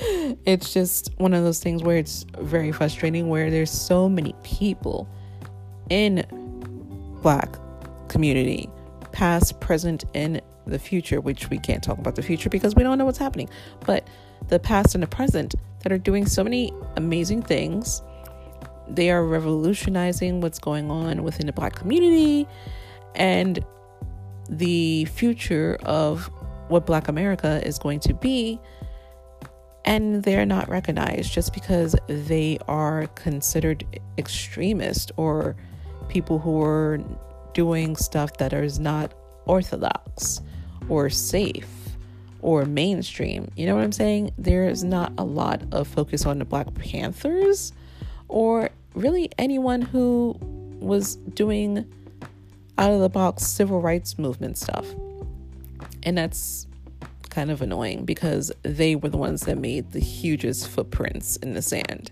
it's 0.00 0.72
just 0.72 1.10
one 1.18 1.34
of 1.34 1.42
those 1.42 1.58
things 1.58 1.82
where 1.82 1.96
it's 1.96 2.24
very 2.38 2.70
frustrating 2.70 3.28
where 3.28 3.50
there's 3.50 3.70
so 3.70 4.08
many 4.08 4.34
people 4.44 5.08
in 5.90 6.24
black 7.22 7.56
community 8.08 8.70
past 9.10 9.60
present 9.60 10.04
and 10.14 10.40
the 10.66 10.78
future 10.78 11.20
which 11.20 11.50
we 11.50 11.58
can't 11.58 11.82
talk 11.82 11.98
about 11.98 12.14
the 12.14 12.22
future 12.22 12.48
because 12.48 12.74
we 12.76 12.82
don't 12.82 12.98
know 12.98 13.04
what's 13.06 13.18
happening 13.18 13.48
but 13.86 14.06
the 14.48 14.58
past 14.58 14.94
and 14.94 15.02
the 15.02 15.08
present 15.08 15.54
that 15.82 15.90
are 15.90 15.98
doing 15.98 16.26
so 16.26 16.44
many 16.44 16.72
amazing 16.96 17.42
things 17.42 18.02
they 18.90 19.10
are 19.10 19.24
revolutionizing 19.24 20.40
what's 20.40 20.58
going 20.58 20.90
on 20.90 21.22
within 21.22 21.46
the 21.46 21.52
black 21.52 21.74
community 21.74 22.46
and 23.14 23.64
the 24.48 25.04
future 25.06 25.78
of 25.82 26.30
what 26.68 26.86
black 26.86 27.08
america 27.08 27.60
is 27.66 27.78
going 27.78 28.00
to 28.00 28.14
be 28.14 28.58
and 29.84 30.22
they're 30.22 30.46
not 30.46 30.68
recognized 30.68 31.32
just 31.32 31.54
because 31.54 31.96
they 32.08 32.58
are 32.68 33.06
considered 33.14 33.84
extremist 34.18 35.12
or 35.16 35.56
people 36.08 36.38
who 36.38 36.62
are 36.62 36.98
doing 37.54 37.96
stuff 37.96 38.36
that 38.36 38.52
is 38.52 38.78
not 38.78 39.14
orthodox 39.46 40.42
or 40.88 41.08
safe 41.10 41.68
or 42.40 42.64
mainstream. 42.64 43.50
You 43.56 43.66
know 43.66 43.74
what 43.74 43.84
I'm 43.84 43.92
saying? 43.92 44.32
There 44.38 44.68
is 44.68 44.84
not 44.84 45.12
a 45.18 45.24
lot 45.24 45.62
of 45.72 45.88
focus 45.88 46.26
on 46.26 46.38
the 46.38 46.44
Black 46.44 46.72
Panthers 46.74 47.72
or 48.28 48.70
really 48.94 49.30
anyone 49.38 49.82
who 49.82 50.36
was 50.80 51.16
doing 51.16 51.90
out 52.76 52.92
of 52.92 53.00
the 53.00 53.08
box 53.08 53.44
civil 53.44 53.80
rights 53.80 54.18
movement 54.18 54.56
stuff. 54.58 54.86
And 56.02 56.16
that's 56.16 56.66
kind 57.30 57.50
of 57.50 57.60
annoying 57.60 58.04
because 58.04 58.52
they 58.62 58.96
were 58.96 59.08
the 59.08 59.16
ones 59.16 59.42
that 59.42 59.58
made 59.58 59.92
the 59.92 60.00
hugest 60.00 60.68
footprints 60.68 61.36
in 61.36 61.54
the 61.54 61.62
sand. 61.62 62.10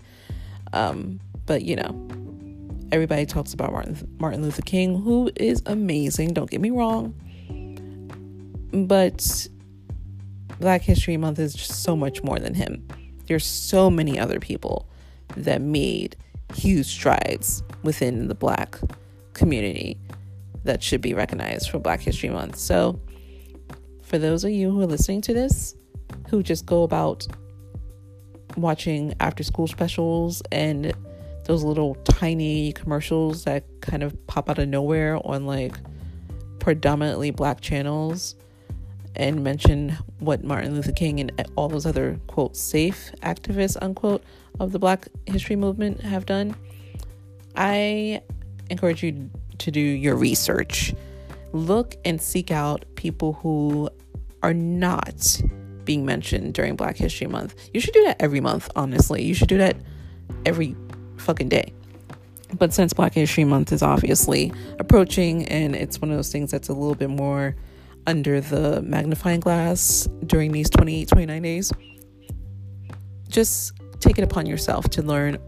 Um, 0.72 1.20
but 1.46 1.62
you 1.62 1.76
know, 1.76 2.08
Everybody 2.92 3.26
talks 3.26 3.52
about 3.52 3.72
Martin, 3.72 4.16
Martin 4.20 4.42
Luther 4.42 4.62
King, 4.62 5.02
who 5.02 5.30
is 5.34 5.60
amazing, 5.66 6.34
don't 6.34 6.48
get 6.48 6.60
me 6.60 6.70
wrong. 6.70 7.14
But 8.72 9.48
Black 10.60 10.82
History 10.82 11.16
Month 11.16 11.40
is 11.40 11.54
just 11.54 11.82
so 11.82 11.96
much 11.96 12.22
more 12.22 12.38
than 12.38 12.54
him. 12.54 12.86
There's 13.26 13.44
so 13.44 13.90
many 13.90 14.20
other 14.20 14.38
people 14.38 14.88
that 15.36 15.60
made 15.60 16.16
huge 16.54 16.86
strides 16.86 17.62
within 17.82 18.28
the 18.28 18.34
black 18.34 18.78
community 19.32 19.98
that 20.64 20.82
should 20.82 21.00
be 21.00 21.14
recognized 21.14 21.70
for 21.70 21.78
Black 21.78 22.00
History 22.00 22.28
Month. 22.28 22.56
So, 22.56 23.00
for 24.02 24.18
those 24.18 24.44
of 24.44 24.50
you 24.50 24.70
who 24.70 24.80
are 24.82 24.86
listening 24.86 25.20
to 25.22 25.34
this, 25.34 25.74
who 26.28 26.42
just 26.42 26.66
go 26.66 26.82
about 26.82 27.26
watching 28.56 29.14
after 29.20 29.42
school 29.42 29.66
specials 29.66 30.42
and 30.52 30.92
those 31.44 31.62
little 31.62 31.94
tiny 32.04 32.72
commercials 32.72 33.44
that 33.44 33.64
kind 33.80 34.02
of 34.02 34.26
pop 34.26 34.50
out 34.50 34.58
of 34.58 34.68
nowhere 34.68 35.18
on 35.24 35.46
like 35.46 35.76
predominantly 36.58 37.30
black 37.30 37.60
channels 37.60 38.34
and 39.14 39.42
mention 39.42 39.96
what 40.18 40.42
Martin 40.44 40.74
Luther 40.74 40.92
King 40.92 41.20
and 41.20 41.32
all 41.54 41.68
those 41.68 41.86
other 41.86 42.18
quote 42.26 42.56
safe 42.56 43.12
activists 43.22 43.76
unquote 43.80 44.22
of 44.60 44.72
the 44.72 44.78
black 44.78 45.08
history 45.26 45.56
movement 45.56 46.00
have 46.00 46.26
done. 46.26 46.54
I 47.56 48.22
encourage 48.70 49.02
you 49.02 49.30
to 49.58 49.70
do 49.70 49.80
your 49.80 50.16
research. 50.16 50.94
Look 51.52 51.96
and 52.04 52.20
seek 52.20 52.50
out 52.50 52.84
people 52.96 53.34
who 53.34 53.88
are 54.42 54.54
not 54.54 55.40
being 55.84 56.04
mentioned 56.04 56.54
during 56.54 56.76
Black 56.76 56.96
History 56.96 57.26
Month. 57.26 57.70
You 57.72 57.80
should 57.80 57.94
do 57.94 58.04
that 58.04 58.20
every 58.20 58.40
month, 58.40 58.68
honestly. 58.76 59.22
You 59.22 59.34
should 59.34 59.48
do 59.48 59.58
that 59.58 59.76
every 60.44 60.76
fucking 61.16 61.48
day. 61.48 61.72
But 62.58 62.72
since 62.72 62.92
Black 62.92 63.14
History 63.14 63.44
Month 63.44 63.72
is 63.72 63.82
obviously 63.82 64.52
approaching 64.78 65.46
and 65.48 65.74
it's 65.74 66.00
one 66.00 66.10
of 66.10 66.16
those 66.16 66.30
things 66.30 66.50
that's 66.50 66.68
a 66.68 66.72
little 66.72 66.94
bit 66.94 67.10
more 67.10 67.56
under 68.06 68.40
the 68.40 68.82
magnifying 68.82 69.40
glass 69.40 70.08
during 70.26 70.52
these 70.52 70.70
28, 70.70 71.08
29 71.08 71.42
days, 71.42 71.72
just 73.28 73.72
take 74.00 74.18
it 74.18 74.24
upon 74.24 74.46
yourself 74.46 74.88
to 74.90 75.02
learn 75.02 75.38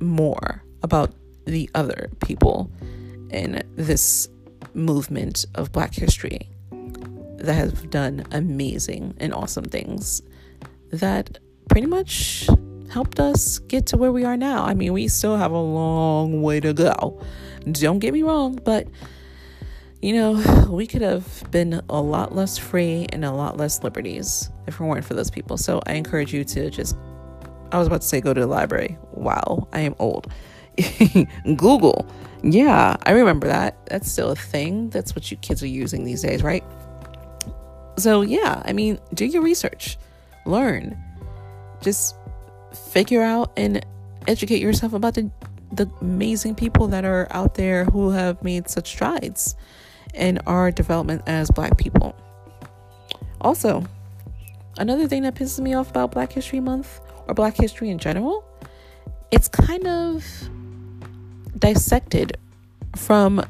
more 0.00 0.62
about 0.82 1.12
the 1.44 1.68
other 1.74 2.10
people 2.24 2.70
in 3.30 3.62
this 3.74 4.28
movement 4.74 5.44
of 5.54 5.72
Black 5.72 5.94
history 5.94 6.48
that 7.38 7.54
have 7.54 7.90
done 7.90 8.24
amazing 8.32 9.14
and 9.18 9.32
awesome 9.32 9.64
things 9.64 10.22
that 10.90 11.38
pretty 11.68 11.86
much 11.86 12.48
helped 12.90 13.20
us 13.20 13.58
get 13.60 13.86
to 13.86 13.96
where 13.96 14.12
we 14.12 14.24
are 14.24 14.36
now. 14.36 14.64
I 14.64 14.74
mean, 14.74 14.92
we 14.92 15.08
still 15.08 15.36
have 15.36 15.52
a 15.52 15.60
long 15.60 16.42
way 16.42 16.60
to 16.60 16.72
go. 16.72 17.20
Don't 17.70 17.98
get 17.98 18.12
me 18.12 18.22
wrong, 18.22 18.58
but 18.64 18.88
you 20.00 20.14
know, 20.14 20.68
we 20.70 20.86
could 20.86 21.02
have 21.02 21.44
been 21.50 21.82
a 21.88 22.00
lot 22.00 22.34
less 22.34 22.56
free 22.56 23.06
and 23.12 23.24
a 23.24 23.32
lot 23.32 23.56
less 23.56 23.82
liberties 23.82 24.50
if 24.66 24.80
it 24.80 24.84
weren't 24.84 25.04
for 25.04 25.14
those 25.14 25.30
people. 25.30 25.56
So 25.56 25.82
I 25.86 25.94
encourage 25.94 26.32
you 26.32 26.44
to 26.44 26.70
just, 26.70 26.96
I 27.72 27.78
was 27.78 27.86
about 27.86 28.02
to 28.02 28.06
say 28.06 28.20
go 28.20 28.32
to 28.32 28.40
the 28.40 28.46
library. 28.46 28.98
Wow, 29.12 29.68
I 29.72 29.80
am 29.80 29.94
old. 29.98 30.32
Google. 31.56 32.06
Yeah, 32.42 32.96
I 33.04 33.12
remember 33.12 33.48
that. 33.48 33.84
That's 33.86 34.10
still 34.10 34.30
a 34.30 34.36
thing. 34.36 34.90
That's 34.90 35.14
what 35.14 35.30
you 35.30 35.36
kids 35.38 35.62
are 35.62 35.68
using 35.68 36.04
these 36.04 36.22
days, 36.22 36.42
right? 36.42 36.64
So, 37.96 38.20
yeah, 38.20 38.62
I 38.64 38.72
mean, 38.72 38.98
do 39.12 39.24
your 39.24 39.42
research, 39.42 39.98
learn, 40.46 40.96
just 41.82 42.14
figure 42.90 43.22
out 43.22 43.50
and 43.56 43.84
educate 44.28 44.60
yourself 44.60 44.92
about 44.92 45.14
the, 45.14 45.30
the 45.72 45.90
amazing 46.00 46.54
people 46.54 46.86
that 46.88 47.04
are 47.04 47.26
out 47.30 47.54
there 47.54 47.84
who 47.86 48.10
have 48.10 48.42
made 48.44 48.68
such 48.68 48.86
strides 48.86 49.56
in 50.14 50.38
our 50.46 50.70
development 50.70 51.22
as 51.26 51.50
Black 51.50 51.76
people. 51.76 52.14
Also, 53.40 53.84
another 54.78 55.08
thing 55.08 55.22
that 55.24 55.34
pisses 55.34 55.58
me 55.58 55.74
off 55.74 55.90
about 55.90 56.12
Black 56.12 56.32
History 56.32 56.60
Month 56.60 57.00
or 57.28 57.34
Black 57.34 57.56
history 57.56 57.90
in 57.90 57.98
general, 57.98 58.44
it's 59.30 59.48
kind 59.48 59.86
of 59.86 60.24
dissected 61.58 62.38
from 62.96 63.44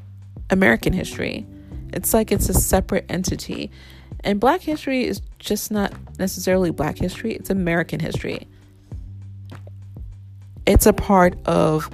American 0.51 0.93
history. 0.93 1.47
It's 1.93 2.13
like 2.13 2.33
it's 2.33 2.49
a 2.49 2.55
separate 2.55 3.07
entity. 3.09 3.71
And 4.25 4.41
black 4.41 4.61
history 4.61 5.05
is 5.05 5.23
just 5.39 5.71
not 5.71 5.93
necessarily 6.19 6.71
black 6.71 6.99
history, 6.99 7.35
it's 7.35 7.51
American 7.51 8.01
history. 8.01 8.49
It's 10.67 10.87
a 10.87 10.93
part 10.93 11.39
of 11.47 11.89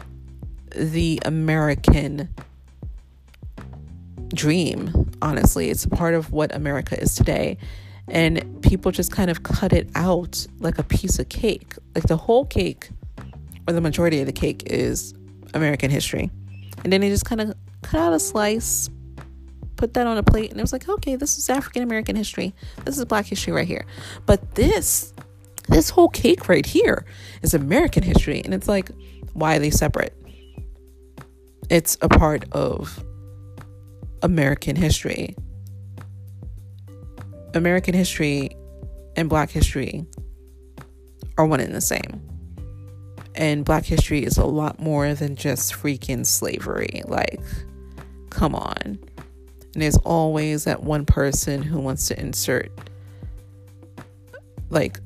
the 0.74 1.20
American 1.24 2.28
dream, 4.34 5.10
honestly. 5.22 5.70
It's 5.70 5.84
a 5.84 5.88
part 5.88 6.14
of 6.14 6.32
what 6.32 6.54
America 6.54 7.00
is 7.00 7.14
today. 7.14 7.58
And 8.08 8.62
people 8.62 8.92
just 8.92 9.10
kind 9.12 9.30
of 9.30 9.42
cut 9.42 9.72
it 9.72 9.88
out 9.94 10.46
like 10.58 10.78
a 10.78 10.82
piece 10.82 11.18
of 11.18 11.28
cake. 11.28 11.74
Like 11.94 12.04
the 12.04 12.16
whole 12.16 12.44
cake, 12.44 12.90
or 13.66 13.72
the 13.72 13.80
majority 13.80 14.20
of 14.20 14.26
the 14.26 14.32
cake, 14.32 14.62
is 14.66 15.14
American 15.54 15.90
history. 15.90 16.30
And 16.82 16.92
then 16.92 17.00
they 17.00 17.08
just 17.08 17.24
kind 17.24 17.40
of 17.40 17.54
cut 17.82 18.00
out 18.00 18.12
a 18.12 18.20
slice, 18.20 18.90
put 19.76 19.94
that 19.94 20.06
on 20.06 20.18
a 20.18 20.22
plate, 20.22 20.50
and 20.50 20.60
it 20.60 20.62
was 20.62 20.72
like, 20.72 20.88
okay, 20.88 21.16
this 21.16 21.38
is 21.38 21.48
African 21.48 21.82
American 21.82 22.16
history. 22.16 22.54
This 22.84 22.98
is 22.98 23.04
Black 23.06 23.26
history 23.26 23.52
right 23.52 23.66
here. 23.66 23.86
But 24.26 24.54
this, 24.54 25.14
this 25.68 25.90
whole 25.90 26.08
cake 26.08 26.48
right 26.48 26.66
here 26.66 27.06
is 27.42 27.54
American 27.54 28.02
history. 28.02 28.42
And 28.44 28.52
it's 28.52 28.68
like, 28.68 28.90
why 29.32 29.56
are 29.56 29.58
they 29.58 29.70
separate? 29.70 30.14
It's 31.70 31.96
a 32.02 32.08
part 32.08 32.44
of 32.52 33.02
American 34.22 34.76
history. 34.76 35.34
American 37.54 37.94
history 37.94 38.50
and 39.16 39.28
Black 39.28 39.50
history 39.50 40.04
are 41.38 41.46
one 41.46 41.60
and 41.60 41.74
the 41.74 41.80
same 41.80 42.22
and 43.34 43.64
black 43.64 43.84
history 43.84 44.24
is 44.24 44.38
a 44.38 44.44
lot 44.44 44.78
more 44.78 45.14
than 45.14 45.36
just 45.36 45.72
freaking 45.72 46.24
slavery. 46.24 47.02
Like, 47.06 47.40
come 48.30 48.54
on. 48.54 48.98
And 49.74 49.82
there's 49.82 49.96
always 49.98 50.64
that 50.64 50.84
one 50.84 51.04
person 51.04 51.62
who 51.62 51.80
wants 51.80 52.08
to 52.08 52.20
insert, 52.20 52.70
like, 54.70 55.00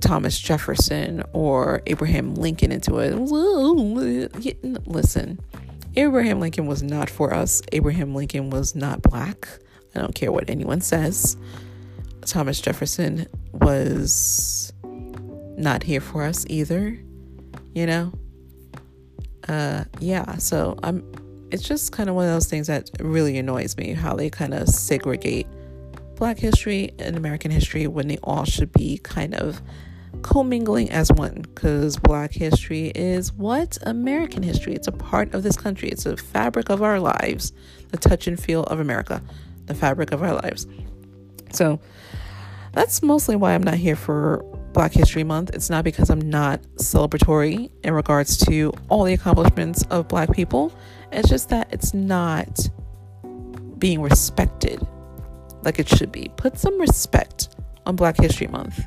Thomas 0.00 0.38
Jefferson 0.38 1.22
or 1.32 1.82
Abraham 1.86 2.34
Lincoln 2.34 2.72
into 2.72 2.98
it. 2.98 3.14
Listen, 4.86 5.38
Abraham 5.94 6.40
Lincoln 6.40 6.66
was 6.66 6.82
not 6.82 7.08
for 7.08 7.32
us. 7.32 7.62
Abraham 7.72 8.14
Lincoln 8.14 8.50
was 8.50 8.74
not 8.74 9.02
black. 9.02 9.46
I 9.94 10.00
don't 10.00 10.14
care 10.14 10.32
what 10.32 10.50
anyone 10.50 10.80
says. 10.80 11.36
Thomas 12.22 12.60
Jefferson 12.60 13.26
was 13.52 14.72
not 14.82 15.82
here 15.82 16.00
for 16.00 16.24
us 16.24 16.44
either 16.48 16.98
you 17.74 17.86
know? 17.86 18.12
Uh 19.48 19.84
yeah 20.00 20.36
so 20.36 20.78
i'm 20.82 21.02
it's 21.50 21.62
just 21.62 21.92
kind 21.92 22.08
of 22.08 22.14
one 22.14 22.26
of 22.26 22.32
those 22.32 22.46
things 22.46 22.66
that 22.66 22.90
really 23.00 23.38
annoys 23.38 23.76
me 23.76 23.92
how 23.92 24.14
they 24.14 24.28
kind 24.28 24.54
of 24.54 24.68
segregate 24.68 25.46
black 26.16 26.38
history 26.38 26.92
and 26.98 27.16
american 27.16 27.50
history 27.50 27.86
when 27.86 28.06
they 28.06 28.18
all 28.18 28.44
should 28.44 28.70
be 28.72 28.98
kind 28.98 29.34
of 29.34 29.62
commingling 30.22 30.90
as 30.90 31.10
one 31.12 31.40
because 31.40 31.96
black 31.96 32.32
history 32.32 32.92
is 32.94 33.32
what 33.32 33.78
american 33.86 34.42
history 34.42 34.74
it's 34.74 34.88
a 34.88 34.92
part 34.92 35.34
of 35.34 35.42
this 35.42 35.56
country 35.56 35.88
it's 35.88 36.04
a 36.04 36.16
fabric 36.16 36.68
of 36.68 36.82
our 36.82 37.00
lives 37.00 37.52
the 37.88 37.96
touch 37.96 38.26
and 38.26 38.38
feel 38.38 38.64
of 38.64 38.78
america 38.78 39.22
the 39.70 39.74
fabric 39.74 40.10
of 40.12 40.22
our 40.22 40.34
lives. 40.34 40.66
So 41.52 41.80
that's 42.72 43.02
mostly 43.02 43.36
why 43.36 43.54
i'm 43.54 43.62
not 43.62 43.74
here 43.74 43.96
for 43.96 44.44
Black 44.72 44.92
History 44.92 45.24
Month. 45.24 45.50
It's 45.52 45.68
not 45.68 45.84
because 45.84 46.10
I'm 46.10 46.20
not 46.20 46.62
celebratory 46.76 47.70
in 47.82 47.92
regards 47.92 48.36
to 48.46 48.72
all 48.88 49.04
the 49.04 49.14
accomplishments 49.14 49.84
of 49.90 50.08
Black 50.08 50.32
people. 50.32 50.72
It's 51.12 51.28
just 51.28 51.48
that 51.48 51.72
it's 51.72 51.92
not 51.92 52.68
being 53.78 54.00
respected 54.00 54.86
like 55.62 55.78
it 55.78 55.88
should 55.88 56.12
be. 56.12 56.30
Put 56.36 56.58
some 56.58 56.80
respect 56.80 57.48
on 57.86 57.96
Black 57.96 58.16
History 58.16 58.46
Month 58.46 58.80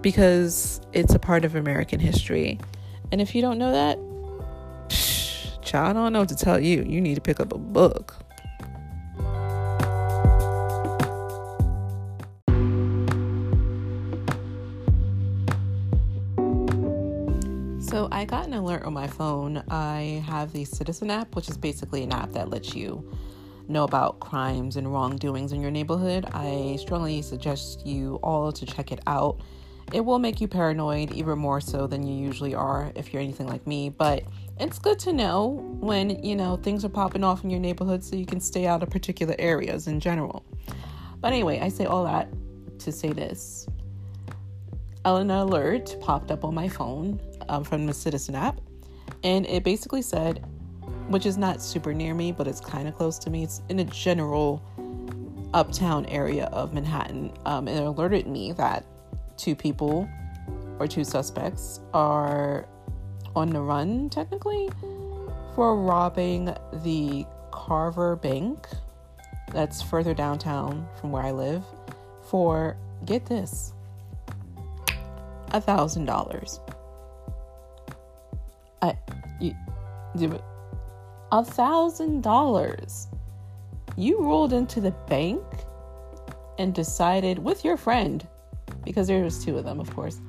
because 0.00 0.80
it's 0.92 1.14
a 1.14 1.18
part 1.18 1.44
of 1.44 1.54
American 1.54 2.00
history. 2.00 2.58
And 3.12 3.20
if 3.20 3.34
you 3.34 3.42
don't 3.42 3.58
know 3.58 3.72
that, 3.72 3.98
child, 5.62 5.96
I 5.96 6.00
don't 6.00 6.12
know 6.12 6.20
what 6.20 6.28
to 6.30 6.36
tell 6.36 6.58
you. 6.58 6.82
You 6.82 7.00
need 7.00 7.16
to 7.16 7.20
pick 7.20 7.40
up 7.40 7.52
a 7.52 7.58
book. 7.58 8.16
So 17.86 18.08
I 18.10 18.24
got 18.24 18.46
an 18.46 18.54
alert 18.54 18.82
on 18.82 18.94
my 18.94 19.06
phone. 19.06 19.62
I 19.70 20.20
have 20.26 20.52
the 20.52 20.64
Citizen 20.64 21.08
app, 21.08 21.36
which 21.36 21.48
is 21.48 21.56
basically 21.56 22.02
an 22.02 22.12
app 22.12 22.32
that 22.32 22.50
lets 22.50 22.74
you 22.74 23.08
know 23.68 23.84
about 23.84 24.18
crimes 24.18 24.76
and 24.76 24.92
wrongdoings 24.92 25.52
in 25.52 25.60
your 25.60 25.70
neighborhood. 25.70 26.26
I 26.32 26.78
strongly 26.80 27.22
suggest 27.22 27.86
you 27.86 28.16
all 28.24 28.50
to 28.50 28.66
check 28.66 28.90
it 28.90 28.98
out. 29.06 29.40
It 29.92 30.04
will 30.04 30.18
make 30.18 30.40
you 30.40 30.48
paranoid 30.48 31.12
even 31.12 31.38
more 31.38 31.60
so 31.60 31.86
than 31.86 32.04
you 32.04 32.12
usually 32.26 32.56
are 32.56 32.90
if 32.96 33.12
you're 33.12 33.22
anything 33.22 33.46
like 33.46 33.64
me, 33.68 33.88
but 33.88 34.24
it's 34.58 34.80
good 34.80 34.98
to 35.00 35.12
know 35.12 35.64
when, 35.78 36.24
you 36.24 36.34
know, 36.34 36.56
things 36.56 36.84
are 36.84 36.88
popping 36.88 37.22
off 37.22 37.44
in 37.44 37.50
your 37.50 37.60
neighborhood 37.60 38.02
so 38.02 38.16
you 38.16 38.26
can 38.26 38.40
stay 38.40 38.66
out 38.66 38.82
of 38.82 38.90
particular 38.90 39.36
areas 39.38 39.86
in 39.86 40.00
general. 40.00 40.44
But 41.20 41.32
anyway, 41.32 41.60
I 41.60 41.68
say 41.68 41.84
all 41.84 42.02
that 42.02 42.28
to 42.80 42.90
say 42.90 43.12
this. 43.12 43.68
An 45.04 45.30
alert 45.30 45.96
popped 46.00 46.32
up 46.32 46.44
on 46.44 46.52
my 46.52 46.68
phone 46.68 47.20
um, 47.48 47.64
from 47.64 47.86
the 47.86 47.94
Citizen 47.94 48.34
app, 48.34 48.60
and 49.24 49.46
it 49.46 49.64
basically 49.64 50.02
said, 50.02 50.44
which 51.08 51.26
is 51.26 51.38
not 51.38 51.62
super 51.62 51.94
near 51.94 52.14
me, 52.14 52.32
but 52.32 52.46
it's 52.46 52.60
kind 52.60 52.88
of 52.88 52.96
close 52.96 53.18
to 53.20 53.30
me. 53.30 53.44
It's 53.44 53.62
in 53.68 53.78
a 53.78 53.84
general 53.84 54.62
uptown 55.54 56.04
area 56.06 56.46
of 56.46 56.74
Manhattan. 56.74 57.32
Um, 57.46 57.68
and 57.68 57.78
it 57.78 57.84
alerted 57.84 58.26
me 58.26 58.52
that 58.52 58.84
two 59.36 59.54
people 59.54 60.08
or 60.78 60.86
two 60.86 61.04
suspects 61.04 61.80
are 61.94 62.68
on 63.34 63.50
the 63.50 63.60
run, 63.60 64.10
technically, 64.10 64.68
for 65.54 65.80
robbing 65.80 66.54
the 66.84 67.24
Carver 67.52 68.16
Bank 68.16 68.66
that's 69.52 69.80
further 69.80 70.12
downtown 70.12 70.86
from 71.00 71.12
where 71.12 71.22
I 71.22 71.30
live 71.30 71.64
for, 72.28 72.76
get 73.04 73.24
this, 73.26 73.72
a 75.52 75.60
thousand 75.60 76.06
dollars. 76.06 76.60
I, 76.68 76.75
you, 79.40 79.54
a 81.32 81.44
thousand 81.44 82.22
dollars. 82.22 83.08
You 83.96 84.22
rolled 84.22 84.52
into 84.52 84.80
the 84.80 84.90
bank 85.08 85.42
and 86.58 86.74
decided 86.74 87.38
with 87.38 87.64
your 87.64 87.76
friend, 87.76 88.26
because 88.84 89.06
there 89.06 89.22
was 89.22 89.44
two 89.44 89.56
of 89.58 89.64
them, 89.64 89.80
of 89.80 89.94
course, 89.94 90.20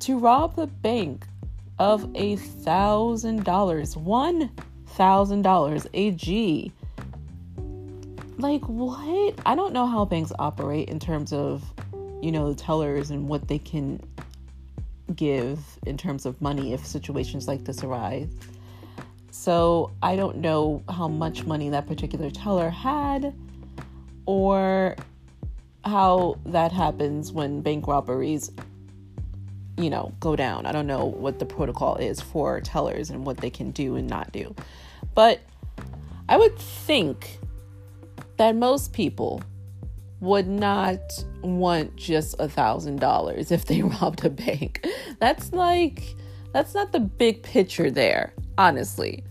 to 0.00 0.18
rob 0.18 0.56
the 0.56 0.66
bank 0.66 1.26
of 1.78 2.10
a 2.14 2.36
thousand 2.36 3.44
dollars. 3.44 3.96
One 3.96 4.50
thousand 4.86 5.42
dollars. 5.42 5.86
A 5.94 6.10
G. 6.12 6.72
Like 8.38 8.62
what? 8.68 9.34
I 9.46 9.54
don't 9.54 9.72
know 9.72 9.86
how 9.86 10.04
banks 10.04 10.32
operate 10.38 10.88
in 10.88 10.98
terms 10.98 11.32
of, 11.32 11.64
you 12.22 12.30
know, 12.32 12.52
the 12.52 12.54
tellers 12.54 13.10
and 13.10 13.28
what 13.28 13.48
they 13.48 13.58
can 13.58 14.00
give 15.14 15.60
in 15.86 15.96
terms 15.96 16.26
of 16.26 16.40
money 16.40 16.72
if 16.72 16.84
situations 16.84 17.46
like 17.46 17.64
this 17.64 17.82
arise. 17.84 18.28
So 19.30 19.92
I 20.02 20.16
don't 20.16 20.38
know 20.38 20.82
how 20.88 21.08
much 21.08 21.44
money 21.44 21.70
that 21.70 21.86
particular 21.86 22.30
teller 22.30 22.70
had 22.70 23.34
or 24.24 24.96
how 25.84 26.38
that 26.46 26.72
happens 26.72 27.32
when 27.32 27.60
bank 27.60 27.86
robberies 27.86 28.50
you 29.78 29.90
know 29.90 30.12
go 30.20 30.36
down. 30.36 30.66
I 30.66 30.72
don't 30.72 30.86
know 30.86 31.04
what 31.04 31.38
the 31.38 31.46
protocol 31.46 31.96
is 31.96 32.20
for 32.20 32.60
tellers 32.60 33.10
and 33.10 33.24
what 33.24 33.38
they 33.38 33.50
can 33.50 33.70
do 33.70 33.96
and 33.96 34.08
not 34.08 34.32
do. 34.32 34.54
But 35.14 35.40
I 36.28 36.36
would 36.36 36.58
think 36.58 37.38
that 38.36 38.56
most 38.56 38.92
people 38.92 39.42
would 40.20 40.48
not 40.48 41.00
want 41.42 41.94
just 41.96 42.34
a 42.38 42.48
thousand 42.48 43.00
dollars 43.00 43.50
if 43.50 43.66
they 43.66 43.82
robbed 44.00 44.24
a 44.24 44.30
bank. 44.30 44.86
That's 45.18 45.52
like 45.52 46.14
that's 46.52 46.74
not 46.74 46.92
the 46.92 47.00
big 47.00 47.42
picture 47.42 47.90
there, 47.90 48.32
honestly. 48.56 49.24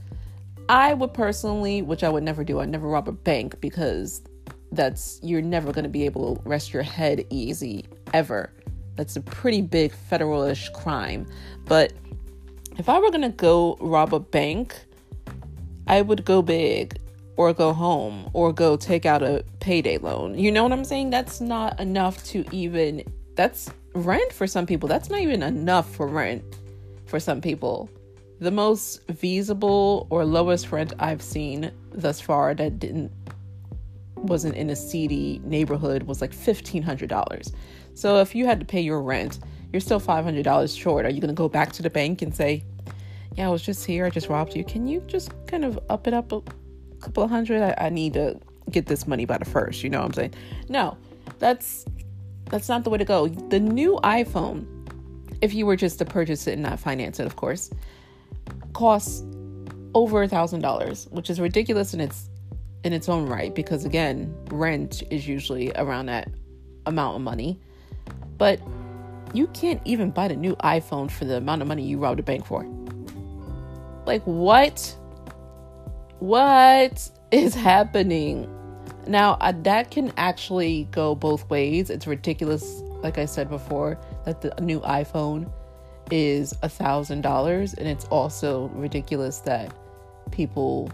I 0.69 0.93
would 0.93 1.13
personally, 1.13 1.81
which 1.81 2.03
I 2.03 2.09
would 2.09 2.23
never 2.23 2.43
do, 2.43 2.59
I'd 2.59 2.69
never 2.69 2.87
rob 2.87 3.07
a 3.07 3.11
bank 3.11 3.59
because 3.61 4.21
that's 4.71 5.19
you're 5.23 5.41
never 5.41 5.71
going 5.71 5.83
to 5.83 5.89
be 5.89 6.05
able 6.05 6.35
to 6.35 6.41
rest 6.49 6.73
your 6.73 6.83
head 6.83 7.25
easy 7.29 7.85
ever. 8.13 8.51
That's 8.95 9.15
a 9.15 9.21
pretty 9.21 9.61
big 9.61 9.93
federalish 10.09 10.71
crime. 10.73 11.27
But 11.65 11.93
if 12.77 12.89
I 12.89 12.99
were 12.99 13.09
going 13.09 13.21
to 13.21 13.29
go 13.29 13.77
rob 13.79 14.13
a 14.13 14.19
bank, 14.19 14.75
I 15.87 16.01
would 16.01 16.25
go 16.25 16.41
big 16.41 16.99
or 17.37 17.53
go 17.53 17.73
home 17.73 18.29
or 18.33 18.53
go 18.53 18.77
take 18.77 19.05
out 19.05 19.21
a 19.21 19.43
payday 19.59 19.97
loan. 19.97 20.37
You 20.37 20.51
know 20.51 20.63
what 20.63 20.71
I'm 20.71 20.85
saying? 20.85 21.09
That's 21.09 21.41
not 21.41 21.79
enough 21.79 22.23
to 22.25 22.45
even 22.51 23.03
that's 23.35 23.69
rent 23.93 24.31
for 24.31 24.47
some 24.47 24.65
people. 24.65 24.87
That's 24.87 25.09
not 25.09 25.19
even 25.19 25.43
enough 25.43 25.93
for 25.93 26.07
rent 26.07 26.43
for 27.05 27.19
some 27.19 27.41
people. 27.41 27.89
The 28.39 28.51
most 28.51 29.01
feasible 29.13 30.07
or 30.09 30.25
lowest 30.25 30.71
rent 30.71 30.93
I've 30.99 31.21
seen 31.21 31.71
thus 31.91 32.19
far 32.19 32.53
that 32.55 32.79
didn't 32.79 33.11
wasn't 34.15 34.55
in 34.55 34.69
a 34.69 34.75
seedy 34.75 35.39
neighborhood 35.43 36.03
was 36.03 36.19
like 36.19 36.31
$1500. 36.31 37.53
So 37.93 38.17
if 38.21 38.33
you 38.33 38.45
had 38.45 38.59
to 38.59 38.65
pay 38.65 38.81
your 38.81 39.01
rent, 39.01 39.39
you're 39.71 39.79
still 39.79 39.99
$500 39.99 40.77
short. 40.77 41.05
Are 41.05 41.09
you 41.09 41.21
going 41.21 41.29
to 41.29 41.33
go 41.33 41.47
back 41.47 41.71
to 41.73 41.83
the 41.83 41.89
bank 41.89 42.21
and 42.21 42.35
say, 42.35 42.63
"Yeah, 43.35 43.47
I 43.47 43.51
was 43.51 43.61
just 43.61 43.85
here. 43.85 44.05
I 44.05 44.09
just 44.09 44.29
robbed 44.29 44.55
you. 44.55 44.63
Can 44.63 44.87
you 44.87 45.01
just 45.01 45.31
kind 45.47 45.63
of 45.63 45.79
up 45.89 46.07
it 46.07 46.13
up 46.13 46.31
couple 47.05 47.23
of 47.23 47.29
hundred? 47.29 47.61
I, 47.61 47.85
I 47.85 47.89
need 47.89 48.13
to 48.13 48.39
get 48.71 48.87
this 48.87 49.07
money 49.07 49.25
by 49.25 49.37
the 49.37 49.45
first. 49.45 49.83
You 49.83 49.89
know 49.89 49.99
what 49.99 50.07
I'm 50.07 50.13
saying? 50.13 50.33
No, 50.69 50.97
that's 51.39 51.85
that's 52.49 52.69
not 52.69 52.83
the 52.83 52.89
way 52.89 52.97
to 52.97 53.05
go. 53.05 53.27
The 53.27 53.59
new 53.59 53.99
iPhone, 54.03 54.65
if 55.41 55.53
you 55.53 55.65
were 55.65 55.75
just 55.75 55.99
to 55.99 56.05
purchase 56.05 56.47
it 56.47 56.53
and 56.53 56.63
not 56.63 56.79
finance 56.79 57.19
it, 57.19 57.25
of 57.25 57.35
course, 57.35 57.71
costs 58.73 59.23
over 59.93 60.23
a 60.23 60.27
thousand 60.27 60.61
dollars, 60.61 61.07
which 61.11 61.29
is 61.29 61.39
ridiculous 61.39 61.93
in 61.93 62.01
its 62.01 62.29
in 62.83 62.93
its 62.93 63.09
own 63.09 63.27
right 63.27 63.55
because 63.55 63.85
again, 63.85 64.35
rent 64.51 65.03
is 65.09 65.27
usually 65.27 65.71
around 65.75 66.07
that 66.07 66.29
amount 66.85 67.15
of 67.15 67.21
money. 67.21 67.59
But 68.37 68.59
you 69.33 69.47
can't 69.47 69.81
even 69.85 70.11
buy 70.11 70.27
the 70.27 70.35
new 70.35 70.55
iPhone 70.57 71.09
for 71.09 71.25
the 71.25 71.37
amount 71.37 71.61
of 71.61 71.67
money 71.67 71.83
you 71.83 71.97
robbed 71.97 72.19
a 72.19 72.23
bank 72.23 72.45
for. 72.45 72.65
Like 74.05 74.21
what? 74.23 74.95
What 76.19 77.09
is 77.31 77.53
happening? 77.53 78.49
Now, 79.07 79.33
uh, 79.41 79.53
that 79.63 79.91
can 79.91 80.13
actually 80.17 80.87
go 80.91 81.13
both 81.13 81.49
ways. 81.49 81.89
It's 81.89 82.07
ridiculous, 82.07 82.81
like 83.03 83.17
I 83.17 83.25
said 83.25 83.49
before, 83.49 83.99
that 84.23 84.41
the 84.41 84.53
new 84.61 84.79
iPhone 84.81 85.51
is 86.11 86.53
a 86.63 86.69
thousand 86.69 87.21
dollars, 87.21 87.73
and 87.73 87.87
it's 87.87 88.05
also 88.05 88.69
ridiculous 88.69 89.39
that 89.39 89.75
people 90.31 90.89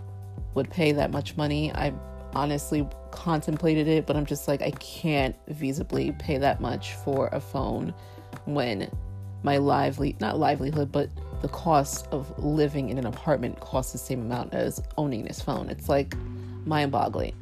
would 0.56 0.70
pay 0.70 0.92
that 0.92 1.12
much 1.12 1.38
money. 1.38 1.72
I 1.74 1.94
honestly 2.34 2.88
contemplated 3.12 3.88
it, 3.88 4.06
but 4.06 4.16
I'm 4.16 4.26
just 4.26 4.48
like, 4.48 4.62
I 4.62 4.72
can't 4.72 5.36
visibly 5.48 6.14
pay 6.14 6.38
that 6.40 6.62
much 6.62 6.96
for 6.96 7.28
a 7.32 7.40
phone 7.40 7.94
when 8.46 8.90
my 9.44 9.58
lively, 9.58 10.16
not 10.20 10.40
livelihood, 10.40 10.92
but 10.92 11.10
the 11.42 11.50
cost 11.50 12.08
of 12.12 12.38
living 12.44 12.90
in 12.90 12.98
an 12.98 13.06
apartment 13.06 13.60
costs 13.60 13.92
the 13.92 13.98
same 13.98 14.22
amount 14.22 14.54
as 14.54 14.82
owning 14.98 15.24
this 15.24 15.42
phone. 15.42 15.70
It's 15.70 15.90
like 15.90 16.16
mind 16.66 16.92
boggling. 16.92 17.36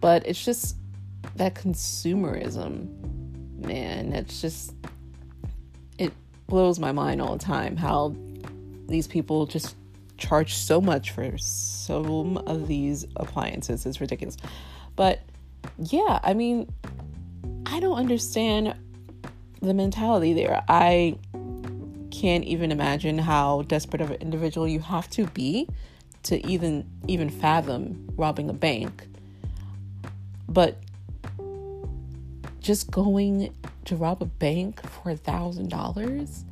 But 0.00 0.26
it's 0.26 0.42
just 0.42 0.76
that 1.36 1.54
consumerism, 1.54 2.88
man, 3.64 4.12
it's 4.12 4.40
just, 4.40 4.74
it 5.98 6.12
blows 6.46 6.78
my 6.78 6.92
mind 6.92 7.20
all 7.20 7.36
the 7.36 7.44
time 7.44 7.76
how 7.76 8.14
these 8.88 9.06
people 9.06 9.46
just 9.46 9.76
charge 10.16 10.54
so 10.54 10.80
much 10.80 11.10
for 11.10 11.36
some 11.38 12.38
of 12.38 12.68
these 12.68 13.06
appliances. 13.16 13.86
It's 13.86 14.00
ridiculous. 14.00 14.36
But 14.96 15.20
yeah, 15.78 16.20
I 16.22 16.34
mean, 16.34 16.72
I 17.66 17.80
don't 17.80 17.96
understand 17.96 18.74
the 19.60 19.74
mentality 19.74 20.32
there. 20.32 20.62
I 20.68 21.16
can't 22.22 22.44
even 22.44 22.70
imagine 22.70 23.18
how 23.18 23.62
desperate 23.62 24.00
of 24.00 24.12
an 24.12 24.22
individual 24.22 24.68
you 24.68 24.78
have 24.78 25.10
to 25.10 25.26
be 25.26 25.68
to 26.22 26.46
even 26.46 26.88
even 27.08 27.28
fathom 27.28 28.08
robbing 28.16 28.48
a 28.48 28.52
bank. 28.52 29.08
But 30.48 30.78
just 32.60 32.92
going 32.92 33.52
to 33.86 33.96
rob 33.96 34.22
a 34.22 34.26
bank 34.26 34.88
for 34.88 35.10
a 35.10 35.16
thousand 35.16 35.68
dollars, 35.68 36.44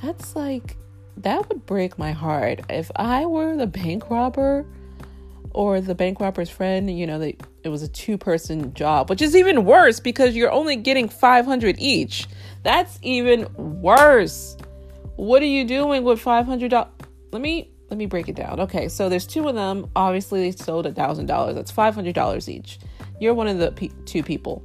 that's 0.00 0.36
like 0.36 0.76
that 1.16 1.48
would 1.48 1.66
break 1.66 1.98
my 1.98 2.12
heart. 2.12 2.60
If 2.70 2.88
I 2.94 3.26
were 3.26 3.56
the 3.56 3.66
bank 3.66 4.08
robber 4.10 4.64
or 5.50 5.80
the 5.80 5.96
bank 5.96 6.20
robber's 6.20 6.48
friend, 6.48 6.96
you 6.96 7.08
know, 7.08 7.18
they, 7.18 7.36
it 7.64 7.70
was 7.70 7.82
a 7.82 7.88
two 7.88 8.18
person 8.18 8.72
job, 8.72 9.10
which 9.10 9.20
is 9.20 9.34
even 9.34 9.64
worse 9.64 9.98
because 9.98 10.36
you're 10.36 10.52
only 10.52 10.76
getting 10.76 11.08
500 11.08 11.74
each. 11.80 12.28
That's 12.62 13.00
even 13.02 13.52
worse. 13.56 14.56
What 15.18 15.42
are 15.42 15.46
you 15.46 15.64
doing 15.64 16.04
with 16.04 16.22
$500? 16.22 16.88
Let 17.32 17.42
me 17.42 17.72
let 17.90 17.98
me 17.98 18.06
break 18.06 18.28
it 18.28 18.36
down. 18.36 18.60
Okay, 18.60 18.86
so 18.86 19.08
there's 19.08 19.26
two 19.26 19.48
of 19.48 19.56
them. 19.56 19.90
Obviously, 19.96 20.42
they 20.42 20.56
sold 20.56 20.86
a 20.86 20.92
thousand 20.92 21.26
dollars. 21.26 21.56
That's 21.56 21.72
five 21.72 21.96
hundred 21.96 22.14
dollars 22.14 22.48
each. 22.48 22.78
You're 23.18 23.34
one 23.34 23.48
of 23.48 23.58
the 23.58 23.90
two 24.04 24.22
people. 24.22 24.62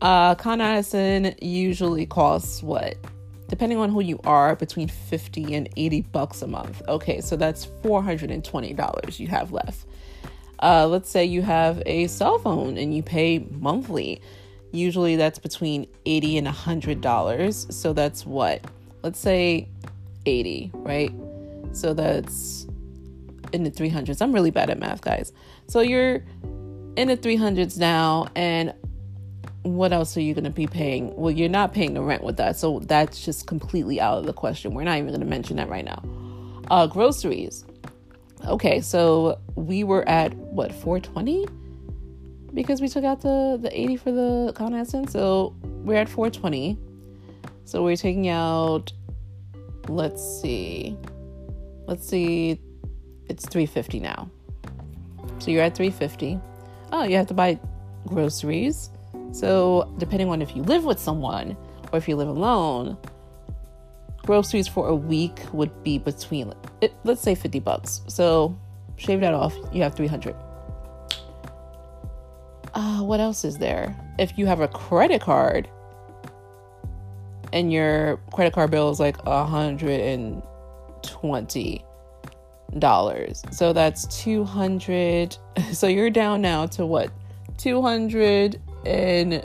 Uh, 0.00 0.34
Con 0.34 0.60
Edison 0.60 1.36
usually 1.40 2.04
costs 2.04 2.64
what 2.64 2.96
depending 3.46 3.78
on 3.78 3.90
who 3.90 4.00
you 4.00 4.18
are, 4.24 4.56
between 4.56 4.88
50 4.88 5.54
and 5.54 5.68
80 5.76 6.00
bucks 6.10 6.40
a 6.40 6.46
month. 6.46 6.80
Okay, 6.88 7.20
so 7.20 7.36
that's 7.36 7.66
$420 7.82 9.18
you 9.20 9.28
have 9.28 9.52
left. 9.52 9.86
Uh, 10.60 10.86
let's 10.88 11.10
say 11.10 11.26
you 11.26 11.42
have 11.42 11.82
a 11.84 12.06
cell 12.06 12.38
phone 12.38 12.78
and 12.78 12.96
you 12.96 13.02
pay 13.02 13.46
monthly. 13.60 14.22
Usually 14.72 15.16
that's 15.16 15.38
between 15.38 15.86
80 16.06 16.38
and 16.38 16.46
$100. 16.46 17.72
So 17.72 17.92
that's 17.92 18.24
what? 18.24 18.64
Let's 19.02 19.18
say 19.18 19.68
80, 20.26 20.70
right? 20.74 21.12
So 21.72 21.94
that's 21.94 22.66
in 23.52 23.64
the 23.64 23.70
300s. 23.70 24.20
I'm 24.22 24.32
really 24.32 24.50
bad 24.50 24.70
at 24.70 24.78
math, 24.78 25.00
guys. 25.00 25.32
So 25.66 25.80
you're 25.80 26.24
in 26.96 27.08
the 27.08 27.16
300s 27.16 27.78
now 27.78 28.28
and 28.36 28.74
what 29.62 29.92
else 29.92 30.16
are 30.16 30.20
you 30.20 30.34
going 30.34 30.44
to 30.44 30.50
be 30.50 30.66
paying? 30.66 31.14
Well, 31.16 31.30
you're 31.30 31.48
not 31.48 31.72
paying 31.72 31.94
the 31.94 32.02
rent 32.02 32.24
with 32.24 32.36
that. 32.38 32.56
So 32.56 32.80
that's 32.80 33.24
just 33.24 33.46
completely 33.46 34.00
out 34.00 34.18
of 34.18 34.26
the 34.26 34.32
question. 34.32 34.74
We're 34.74 34.84
not 34.84 34.98
even 34.98 35.08
going 35.08 35.20
to 35.20 35.26
mention 35.26 35.56
that 35.56 35.68
right 35.68 35.84
now. 35.84 36.02
Uh, 36.70 36.86
groceries. 36.86 37.64
Okay, 38.46 38.80
so 38.80 39.38
we 39.54 39.84
were 39.84 40.06
at 40.08 40.34
what 40.34 40.72
420 40.72 41.46
because 42.54 42.80
we 42.80 42.88
took 42.88 43.04
out 43.04 43.22
the 43.22 43.58
the 43.60 43.80
80 43.80 43.96
for 43.96 44.10
the 44.10 44.52
Con 44.54 44.74
Essence. 44.74 45.12
So 45.12 45.54
we're 45.62 45.96
at 45.96 46.08
420. 46.08 46.76
So 47.64 47.82
we're 47.82 47.96
taking 47.96 48.28
out 48.28 48.92
let's 49.88 50.22
see. 50.40 50.96
Let's 51.86 52.06
see 52.06 52.60
it's 53.28 53.46
350 53.48 54.00
now. 54.00 54.30
So 55.38 55.50
you're 55.50 55.62
at 55.62 55.74
350. 55.74 56.38
Oh, 56.92 57.04
you 57.04 57.16
have 57.16 57.26
to 57.28 57.34
buy 57.34 57.58
groceries. 58.06 58.90
So 59.32 59.92
depending 59.98 60.28
on 60.28 60.42
if 60.42 60.54
you 60.54 60.62
live 60.62 60.84
with 60.84 60.98
someone 60.98 61.56
or 61.92 61.98
if 61.98 62.08
you 62.08 62.16
live 62.16 62.28
alone, 62.28 62.98
groceries 64.18 64.68
for 64.68 64.88
a 64.88 64.94
week 64.94 65.40
would 65.52 65.82
be 65.82 65.98
between 65.98 66.52
let's 67.04 67.22
say 67.22 67.34
50 67.34 67.60
bucks. 67.60 68.02
So 68.08 68.56
shave 68.96 69.20
that 69.20 69.34
off, 69.34 69.54
you 69.72 69.82
have 69.82 69.94
300. 69.94 70.36
Uh, 72.74 73.02
what 73.02 73.20
else 73.20 73.44
is 73.44 73.58
there? 73.58 73.96
If 74.18 74.38
you 74.38 74.46
have 74.46 74.60
a 74.60 74.68
credit 74.68 75.20
card 75.20 75.68
and 77.52 77.72
your 77.72 78.18
credit 78.32 78.52
card 78.52 78.70
bill 78.70 78.90
is 78.90 79.00
like 79.00 79.16
a 79.26 79.44
hundred 79.44 80.00
and 80.00 80.42
twenty 81.02 81.84
dollars, 82.78 83.42
so 83.50 83.72
that's 83.72 84.06
two 84.06 84.44
hundred. 84.44 85.36
So 85.72 85.86
you're 85.86 86.10
down 86.10 86.42
now 86.42 86.66
to 86.66 86.84
what? 86.84 87.10
Two 87.56 87.82
hundred 87.82 88.60
and 88.84 89.42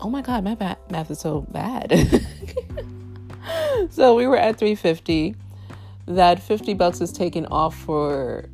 oh 0.00 0.10
my 0.10 0.22
god, 0.22 0.44
my 0.44 0.56
math 0.90 1.10
is 1.10 1.20
so 1.20 1.42
bad. 1.50 1.92
so 3.90 4.14
we 4.14 4.26
were 4.26 4.36
at 4.36 4.56
three 4.56 4.74
fifty. 4.74 5.34
That 6.06 6.40
fifty 6.40 6.74
bucks 6.74 7.00
is 7.00 7.12
taken 7.12 7.46
off 7.46 7.76
for 7.76 8.48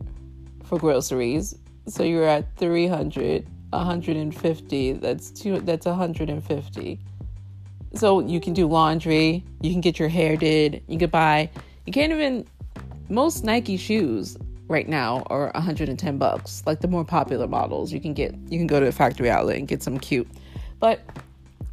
for 0.64 0.78
groceries 0.78 1.56
so 1.86 2.02
you're 2.02 2.24
at 2.24 2.56
300, 2.56 3.46
150. 3.70 4.92
That's 4.94 5.30
two 5.30 5.60
that's 5.60 5.86
150. 5.86 7.00
So 7.94 8.20
you 8.20 8.40
can 8.40 8.54
do 8.54 8.66
laundry, 8.66 9.44
you 9.60 9.70
can 9.70 9.80
get 9.80 9.98
your 9.98 10.08
hair 10.08 10.36
did, 10.36 10.82
you 10.88 10.98
can 10.98 11.10
buy 11.10 11.50
you 11.86 11.92
can't 11.92 12.12
even 12.12 12.46
most 13.08 13.44
Nike 13.44 13.76
shoes 13.76 14.36
right 14.68 14.88
now 14.88 15.22
are 15.26 15.50
110 15.54 16.18
bucks. 16.18 16.62
Like 16.66 16.80
the 16.80 16.88
more 16.88 17.04
popular 17.04 17.46
models, 17.46 17.92
you 17.92 18.00
can 18.00 18.14
get 18.14 18.34
you 18.48 18.58
can 18.58 18.66
go 18.66 18.80
to 18.80 18.86
a 18.86 18.92
factory 18.92 19.30
outlet 19.30 19.58
and 19.58 19.68
get 19.68 19.82
some 19.82 19.98
cute. 19.98 20.28
But 20.80 21.00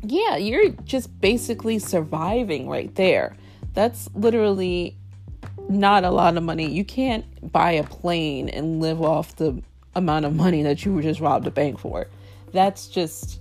yeah, 0.04 0.38
you're 0.38 0.70
just 0.84 1.20
basically 1.22 1.80
surviving 1.80 2.68
right 2.68 2.94
there. 2.96 3.36
That's 3.74 4.10
literally 4.14 4.98
not 5.70 6.04
a 6.04 6.10
lot 6.10 6.38
of 6.38 6.44
money. 6.44 6.70
You 6.70 6.84
can't 6.84 7.52
buy 7.52 7.72
a 7.72 7.84
plane 7.84 8.50
and 8.50 8.82
live 8.82 9.02
off 9.02 9.36
the 9.38 9.62
amount 9.96 10.26
of 10.26 10.36
money 10.36 10.64
that 10.64 10.86
you 10.86 10.94
were 10.94 11.02
just 11.02 11.20
robbed 11.20 11.48
a 11.48 11.52
bank 11.52 11.80
for. 11.80 12.08
That's 12.52 12.88
just 12.88 13.40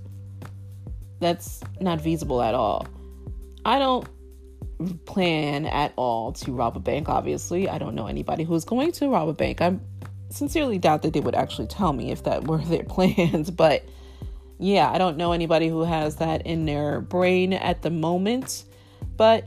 that's 1.20 1.61
not 1.80 2.00
feasible 2.00 2.42
at 2.42 2.54
all. 2.54 2.87
I 3.64 3.78
don't 3.78 4.06
plan 5.04 5.66
at 5.66 5.92
all 5.96 6.33
to 6.33 6.52
rob 6.52 6.76
a 6.76 6.80
bank, 6.80 7.09
obviously. 7.09 7.68
I 7.68 7.78
don't 7.78 7.94
know 7.94 8.06
anybody 8.06 8.44
who's 8.44 8.64
going 8.64 8.92
to 8.92 9.11
rob 9.11 9.28
a 9.28 9.33
bank. 9.33 9.61
I 9.61 9.78
sincerely 10.30 10.78
doubt 10.78 11.02
that 11.02 11.12
they 11.12 11.20
would 11.20 11.35
actually 11.35 11.68
tell 11.68 11.92
me 11.92 12.11
if 12.11 12.24
that 12.24 12.44
were 12.48 12.59
their 12.59 12.85
plans, 12.85 13.50
but 13.50 13.85
yeah, 14.59 14.90
I 14.90 14.98
don't 14.98 15.16
know 15.16 15.33
anybody 15.33 15.68
who 15.68 15.85
has 15.85 16.16
that 16.16 16.46
in 16.46 16.66
their 16.66 17.00
brain 17.00 17.52
at 17.52 17.83
the 17.83 17.90
moment. 17.90 18.64
But 19.16 19.46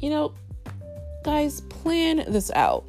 you 0.00 0.10
know, 0.10 0.34
guys, 1.22 1.60
plan 1.62 2.24
this 2.28 2.50
out 2.50 2.84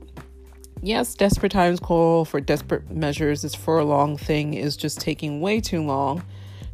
yes, 0.86 1.16
desperate 1.16 1.52
times 1.52 1.80
call 1.80 2.26
for 2.26 2.40
desperate 2.40 2.90
measures. 2.92 3.42
This 3.42 3.56
furlong 3.56 4.18
thing 4.18 4.54
is 4.54 4.78
just 4.78 5.00
taking 5.02 5.42
way 5.42 5.60
too 5.60 5.82
long 5.82 6.24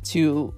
to 0.06 0.54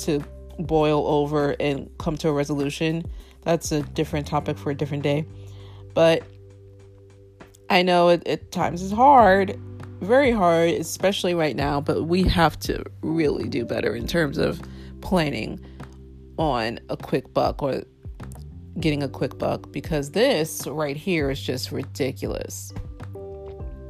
to 0.00 0.22
boil 0.58 1.06
over 1.06 1.54
and 1.60 1.90
come 1.98 2.16
to 2.18 2.28
a 2.28 2.32
resolution. 2.32 3.04
That's 3.42 3.72
a 3.72 3.82
different 3.82 4.26
topic 4.26 4.58
for 4.58 4.70
a 4.70 4.74
different 4.74 5.02
day. 5.02 5.26
But 5.94 6.22
I 7.70 7.82
know 7.82 8.08
it, 8.08 8.26
at 8.26 8.50
times 8.50 8.82
it's 8.82 8.92
hard, 8.92 9.58
very 10.00 10.30
hard, 10.30 10.70
especially 10.70 11.34
right 11.34 11.56
now. 11.56 11.80
But 11.80 12.04
we 12.04 12.22
have 12.24 12.58
to 12.60 12.82
really 13.02 13.48
do 13.48 13.64
better 13.64 13.94
in 13.94 14.06
terms 14.06 14.38
of 14.38 14.60
planning 15.00 15.60
on 16.38 16.80
a 16.88 16.96
quick 16.96 17.32
buck 17.34 17.62
or 17.62 17.82
getting 18.80 19.02
a 19.02 19.08
quick 19.08 19.38
buck 19.38 19.72
because 19.72 20.12
this 20.12 20.66
right 20.66 20.96
here 20.96 21.30
is 21.30 21.40
just 21.40 21.72
ridiculous. 21.72 22.72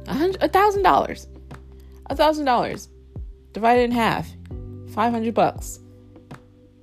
A 0.07 0.47
thousand 0.49 0.83
dollars, 0.83 1.27
a 2.07 2.15
thousand 2.15 2.45
dollars 2.45 2.89
divided 3.53 3.83
in 3.83 3.91
half, 3.91 4.27
five 4.93 5.11
hundred 5.11 5.35
bucks. 5.35 5.79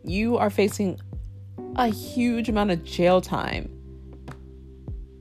You 0.06 0.38
are 0.38 0.50
facing 0.50 1.00
a 1.74 1.88
huge 1.88 2.48
amount 2.48 2.70
of 2.70 2.84
jail 2.84 3.20
time 3.20 3.70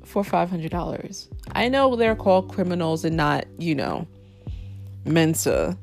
for 0.04 0.24
five 0.24 0.50
hundred 0.50 0.72
dollars. 0.72 1.28
I 1.54 1.70
know 1.70 1.96
they're 1.96 2.16
called 2.16 2.54
criminals 2.54 3.04
and 3.04 3.18
not, 3.18 3.46
you 3.58 3.74
know, 3.74 4.08
Mensa 5.06 5.78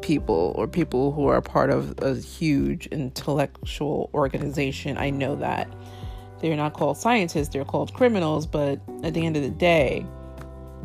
people 0.00 0.54
or 0.56 0.66
people 0.66 1.12
who 1.12 1.26
are 1.26 1.40
part 1.42 1.70
of 1.70 1.94
a 1.98 2.14
huge 2.14 2.86
intellectual 2.86 4.10
organization. 4.14 4.96
I 4.96 5.10
know 5.10 5.36
that. 5.36 5.68
They're 6.40 6.56
not 6.56 6.74
called 6.74 6.96
scientists, 6.98 7.48
they're 7.48 7.64
called 7.64 7.92
criminals, 7.94 8.46
but 8.46 8.80
at 9.02 9.14
the 9.14 9.24
end 9.24 9.36
of 9.36 9.42
the 9.42 9.50
day, 9.50 10.06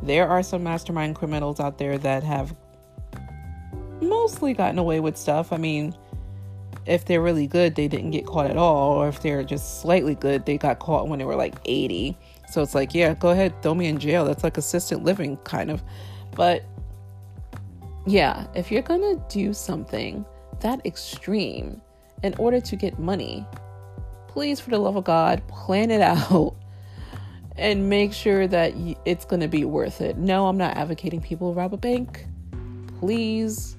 there 0.02 0.28
are 0.28 0.44
some 0.44 0.64
mastermind 0.64 1.16
criminals 1.16 1.60
out 1.60 1.78
there 1.78 1.98
that 1.98 2.24
have 2.24 2.56
mostly 4.02 4.54
gotten 4.54 4.80
away 4.80 5.00
with 5.00 5.18
stuff. 5.18 5.52
I 5.52 5.58
mean, 5.58 5.94
if 6.86 7.06
they're 7.06 7.22
really 7.22 7.48
good, 7.48 7.76
they 7.76 7.88
didn't 7.88 8.12
get 8.12 8.26
caught 8.26 8.50
at 8.50 8.58
all, 8.58 8.94
or 8.94 9.08
if 9.08 9.22
they're 9.22 9.44
just 9.44 9.82
slightly 9.82 10.16
good, 10.16 10.46
they 10.46 10.58
got 10.58 10.80
caught 10.80 11.08
when 11.08 11.20
they 11.20 11.26
were 11.26 11.36
like 11.36 11.56
80. 11.66 12.18
So 12.50 12.62
it's 12.62 12.76
like, 12.76 12.94
yeah, 12.94 13.14
go 13.14 13.30
ahead, 13.30 13.62
throw 13.62 13.76
me 13.76 13.88
in 13.88 14.00
jail. 14.00 14.26
That's 14.26 14.44
like 14.44 14.58
assisted 14.58 15.04
living, 15.04 15.38
kind 15.38 15.70
of. 15.70 15.84
But 16.36 16.64
yeah, 18.06 18.48
if 18.56 18.72
you're 18.72 18.82
gonna 18.82 19.24
do 19.30 19.54
something 19.54 20.26
that 20.62 20.86
extreme 20.86 21.82
in 22.24 22.34
order 22.36 22.60
to 22.60 22.76
get 22.76 23.00
money, 23.00 23.46
please, 24.28 24.60
for 24.60 24.72
the 24.72 24.80
love 24.80 24.96
of 24.96 25.04
God, 25.04 25.48
plan 25.48 25.92
it 25.92 26.02
out 26.02 26.56
and 27.58 27.90
make 27.90 28.12
sure 28.12 28.48
that 28.48 28.74
it's 29.06 29.26
to 29.26 29.48
be 29.48 29.66
worth 29.66 30.02
it. 30.02 30.18
No, 30.18 30.48
I'm 30.48 30.58
not 30.58 30.76
advocating 30.78 31.22
people 31.22 31.54
rob 31.54 31.74
a 31.74 31.78
bank. 31.78 32.26
Please 33.00 33.78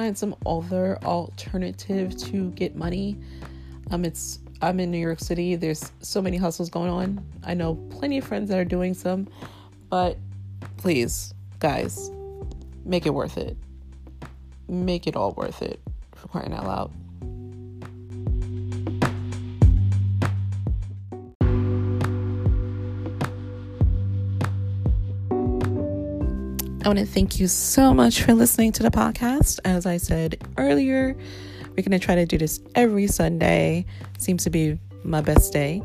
find 0.00 0.16
some 0.16 0.34
other 0.46 0.98
alternative 1.04 2.16
to 2.16 2.50
get 2.52 2.74
money. 2.74 3.18
Um, 3.90 4.06
it's 4.06 4.38
I'm 4.62 4.80
in 4.80 4.90
New 4.90 4.96
York 4.96 5.20
City. 5.20 5.56
There's 5.56 5.92
so 6.00 6.22
many 6.22 6.38
hustles 6.38 6.70
going 6.70 6.88
on. 6.88 7.22
I 7.44 7.52
know 7.52 7.74
plenty 7.90 8.16
of 8.16 8.24
friends 8.24 8.48
that 8.48 8.58
are 8.58 8.64
doing 8.64 8.94
some, 8.94 9.28
but 9.90 10.16
please, 10.78 11.34
guys, 11.58 12.10
make 12.82 13.04
it 13.04 13.12
worth 13.12 13.36
it. 13.36 13.58
Make 14.68 15.06
it 15.06 15.16
all 15.16 15.32
worth 15.32 15.60
it 15.60 15.78
for 16.14 16.28
crying 16.28 16.54
out 16.54 16.64
loud. 16.64 16.92
Want 26.90 26.98
to 26.98 27.06
thank 27.06 27.38
you 27.38 27.46
so 27.46 27.94
much 27.94 28.22
for 28.22 28.34
listening 28.34 28.72
to 28.72 28.82
the 28.82 28.90
podcast. 28.90 29.60
As 29.64 29.86
I 29.86 29.96
said 29.96 30.42
earlier, 30.58 31.16
we're 31.68 31.84
going 31.84 31.92
to 31.92 32.00
try 32.00 32.16
to 32.16 32.26
do 32.26 32.36
this 32.36 32.58
every 32.74 33.06
Sunday. 33.06 33.86
Seems 34.18 34.42
to 34.42 34.50
be 34.50 34.76
my 35.04 35.20
best 35.20 35.52
day. 35.52 35.84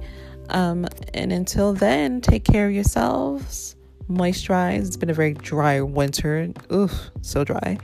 Um, 0.50 0.88
and 1.14 1.32
until 1.32 1.74
then, 1.74 2.22
take 2.22 2.44
care 2.44 2.66
of 2.66 2.74
yourselves. 2.74 3.76
Moisturize. 4.10 4.88
It's 4.88 4.98
been 4.98 5.12
a 5.12 5.14
very 5.14 5.36
dry 5.36 5.80
winter. 5.80 6.52
Oof, 6.74 7.12
so 7.22 7.44
dry. 7.44 7.78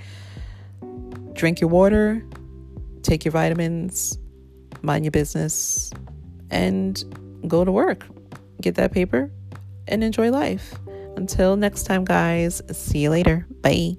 Drink 1.33 1.61
your 1.61 1.69
water. 1.69 2.25
Take 3.03 3.23
your 3.23 3.33
vitamins. 3.33 4.17
Mind 4.81 5.05
your 5.05 5.11
business. 5.11 5.93
And 6.49 7.03
go 7.47 7.63
to 7.63 7.71
work. 7.71 8.07
Get 8.61 8.73
that 8.75 8.91
paper 8.91 9.29
and 9.87 10.03
enjoy 10.03 10.31
life. 10.31 10.73
Until 11.15 11.55
next 11.55 11.83
time, 11.83 12.05
guys, 12.05 12.61
see 12.71 12.99
you 12.99 13.09
later. 13.09 13.45
Bye. 13.61 13.97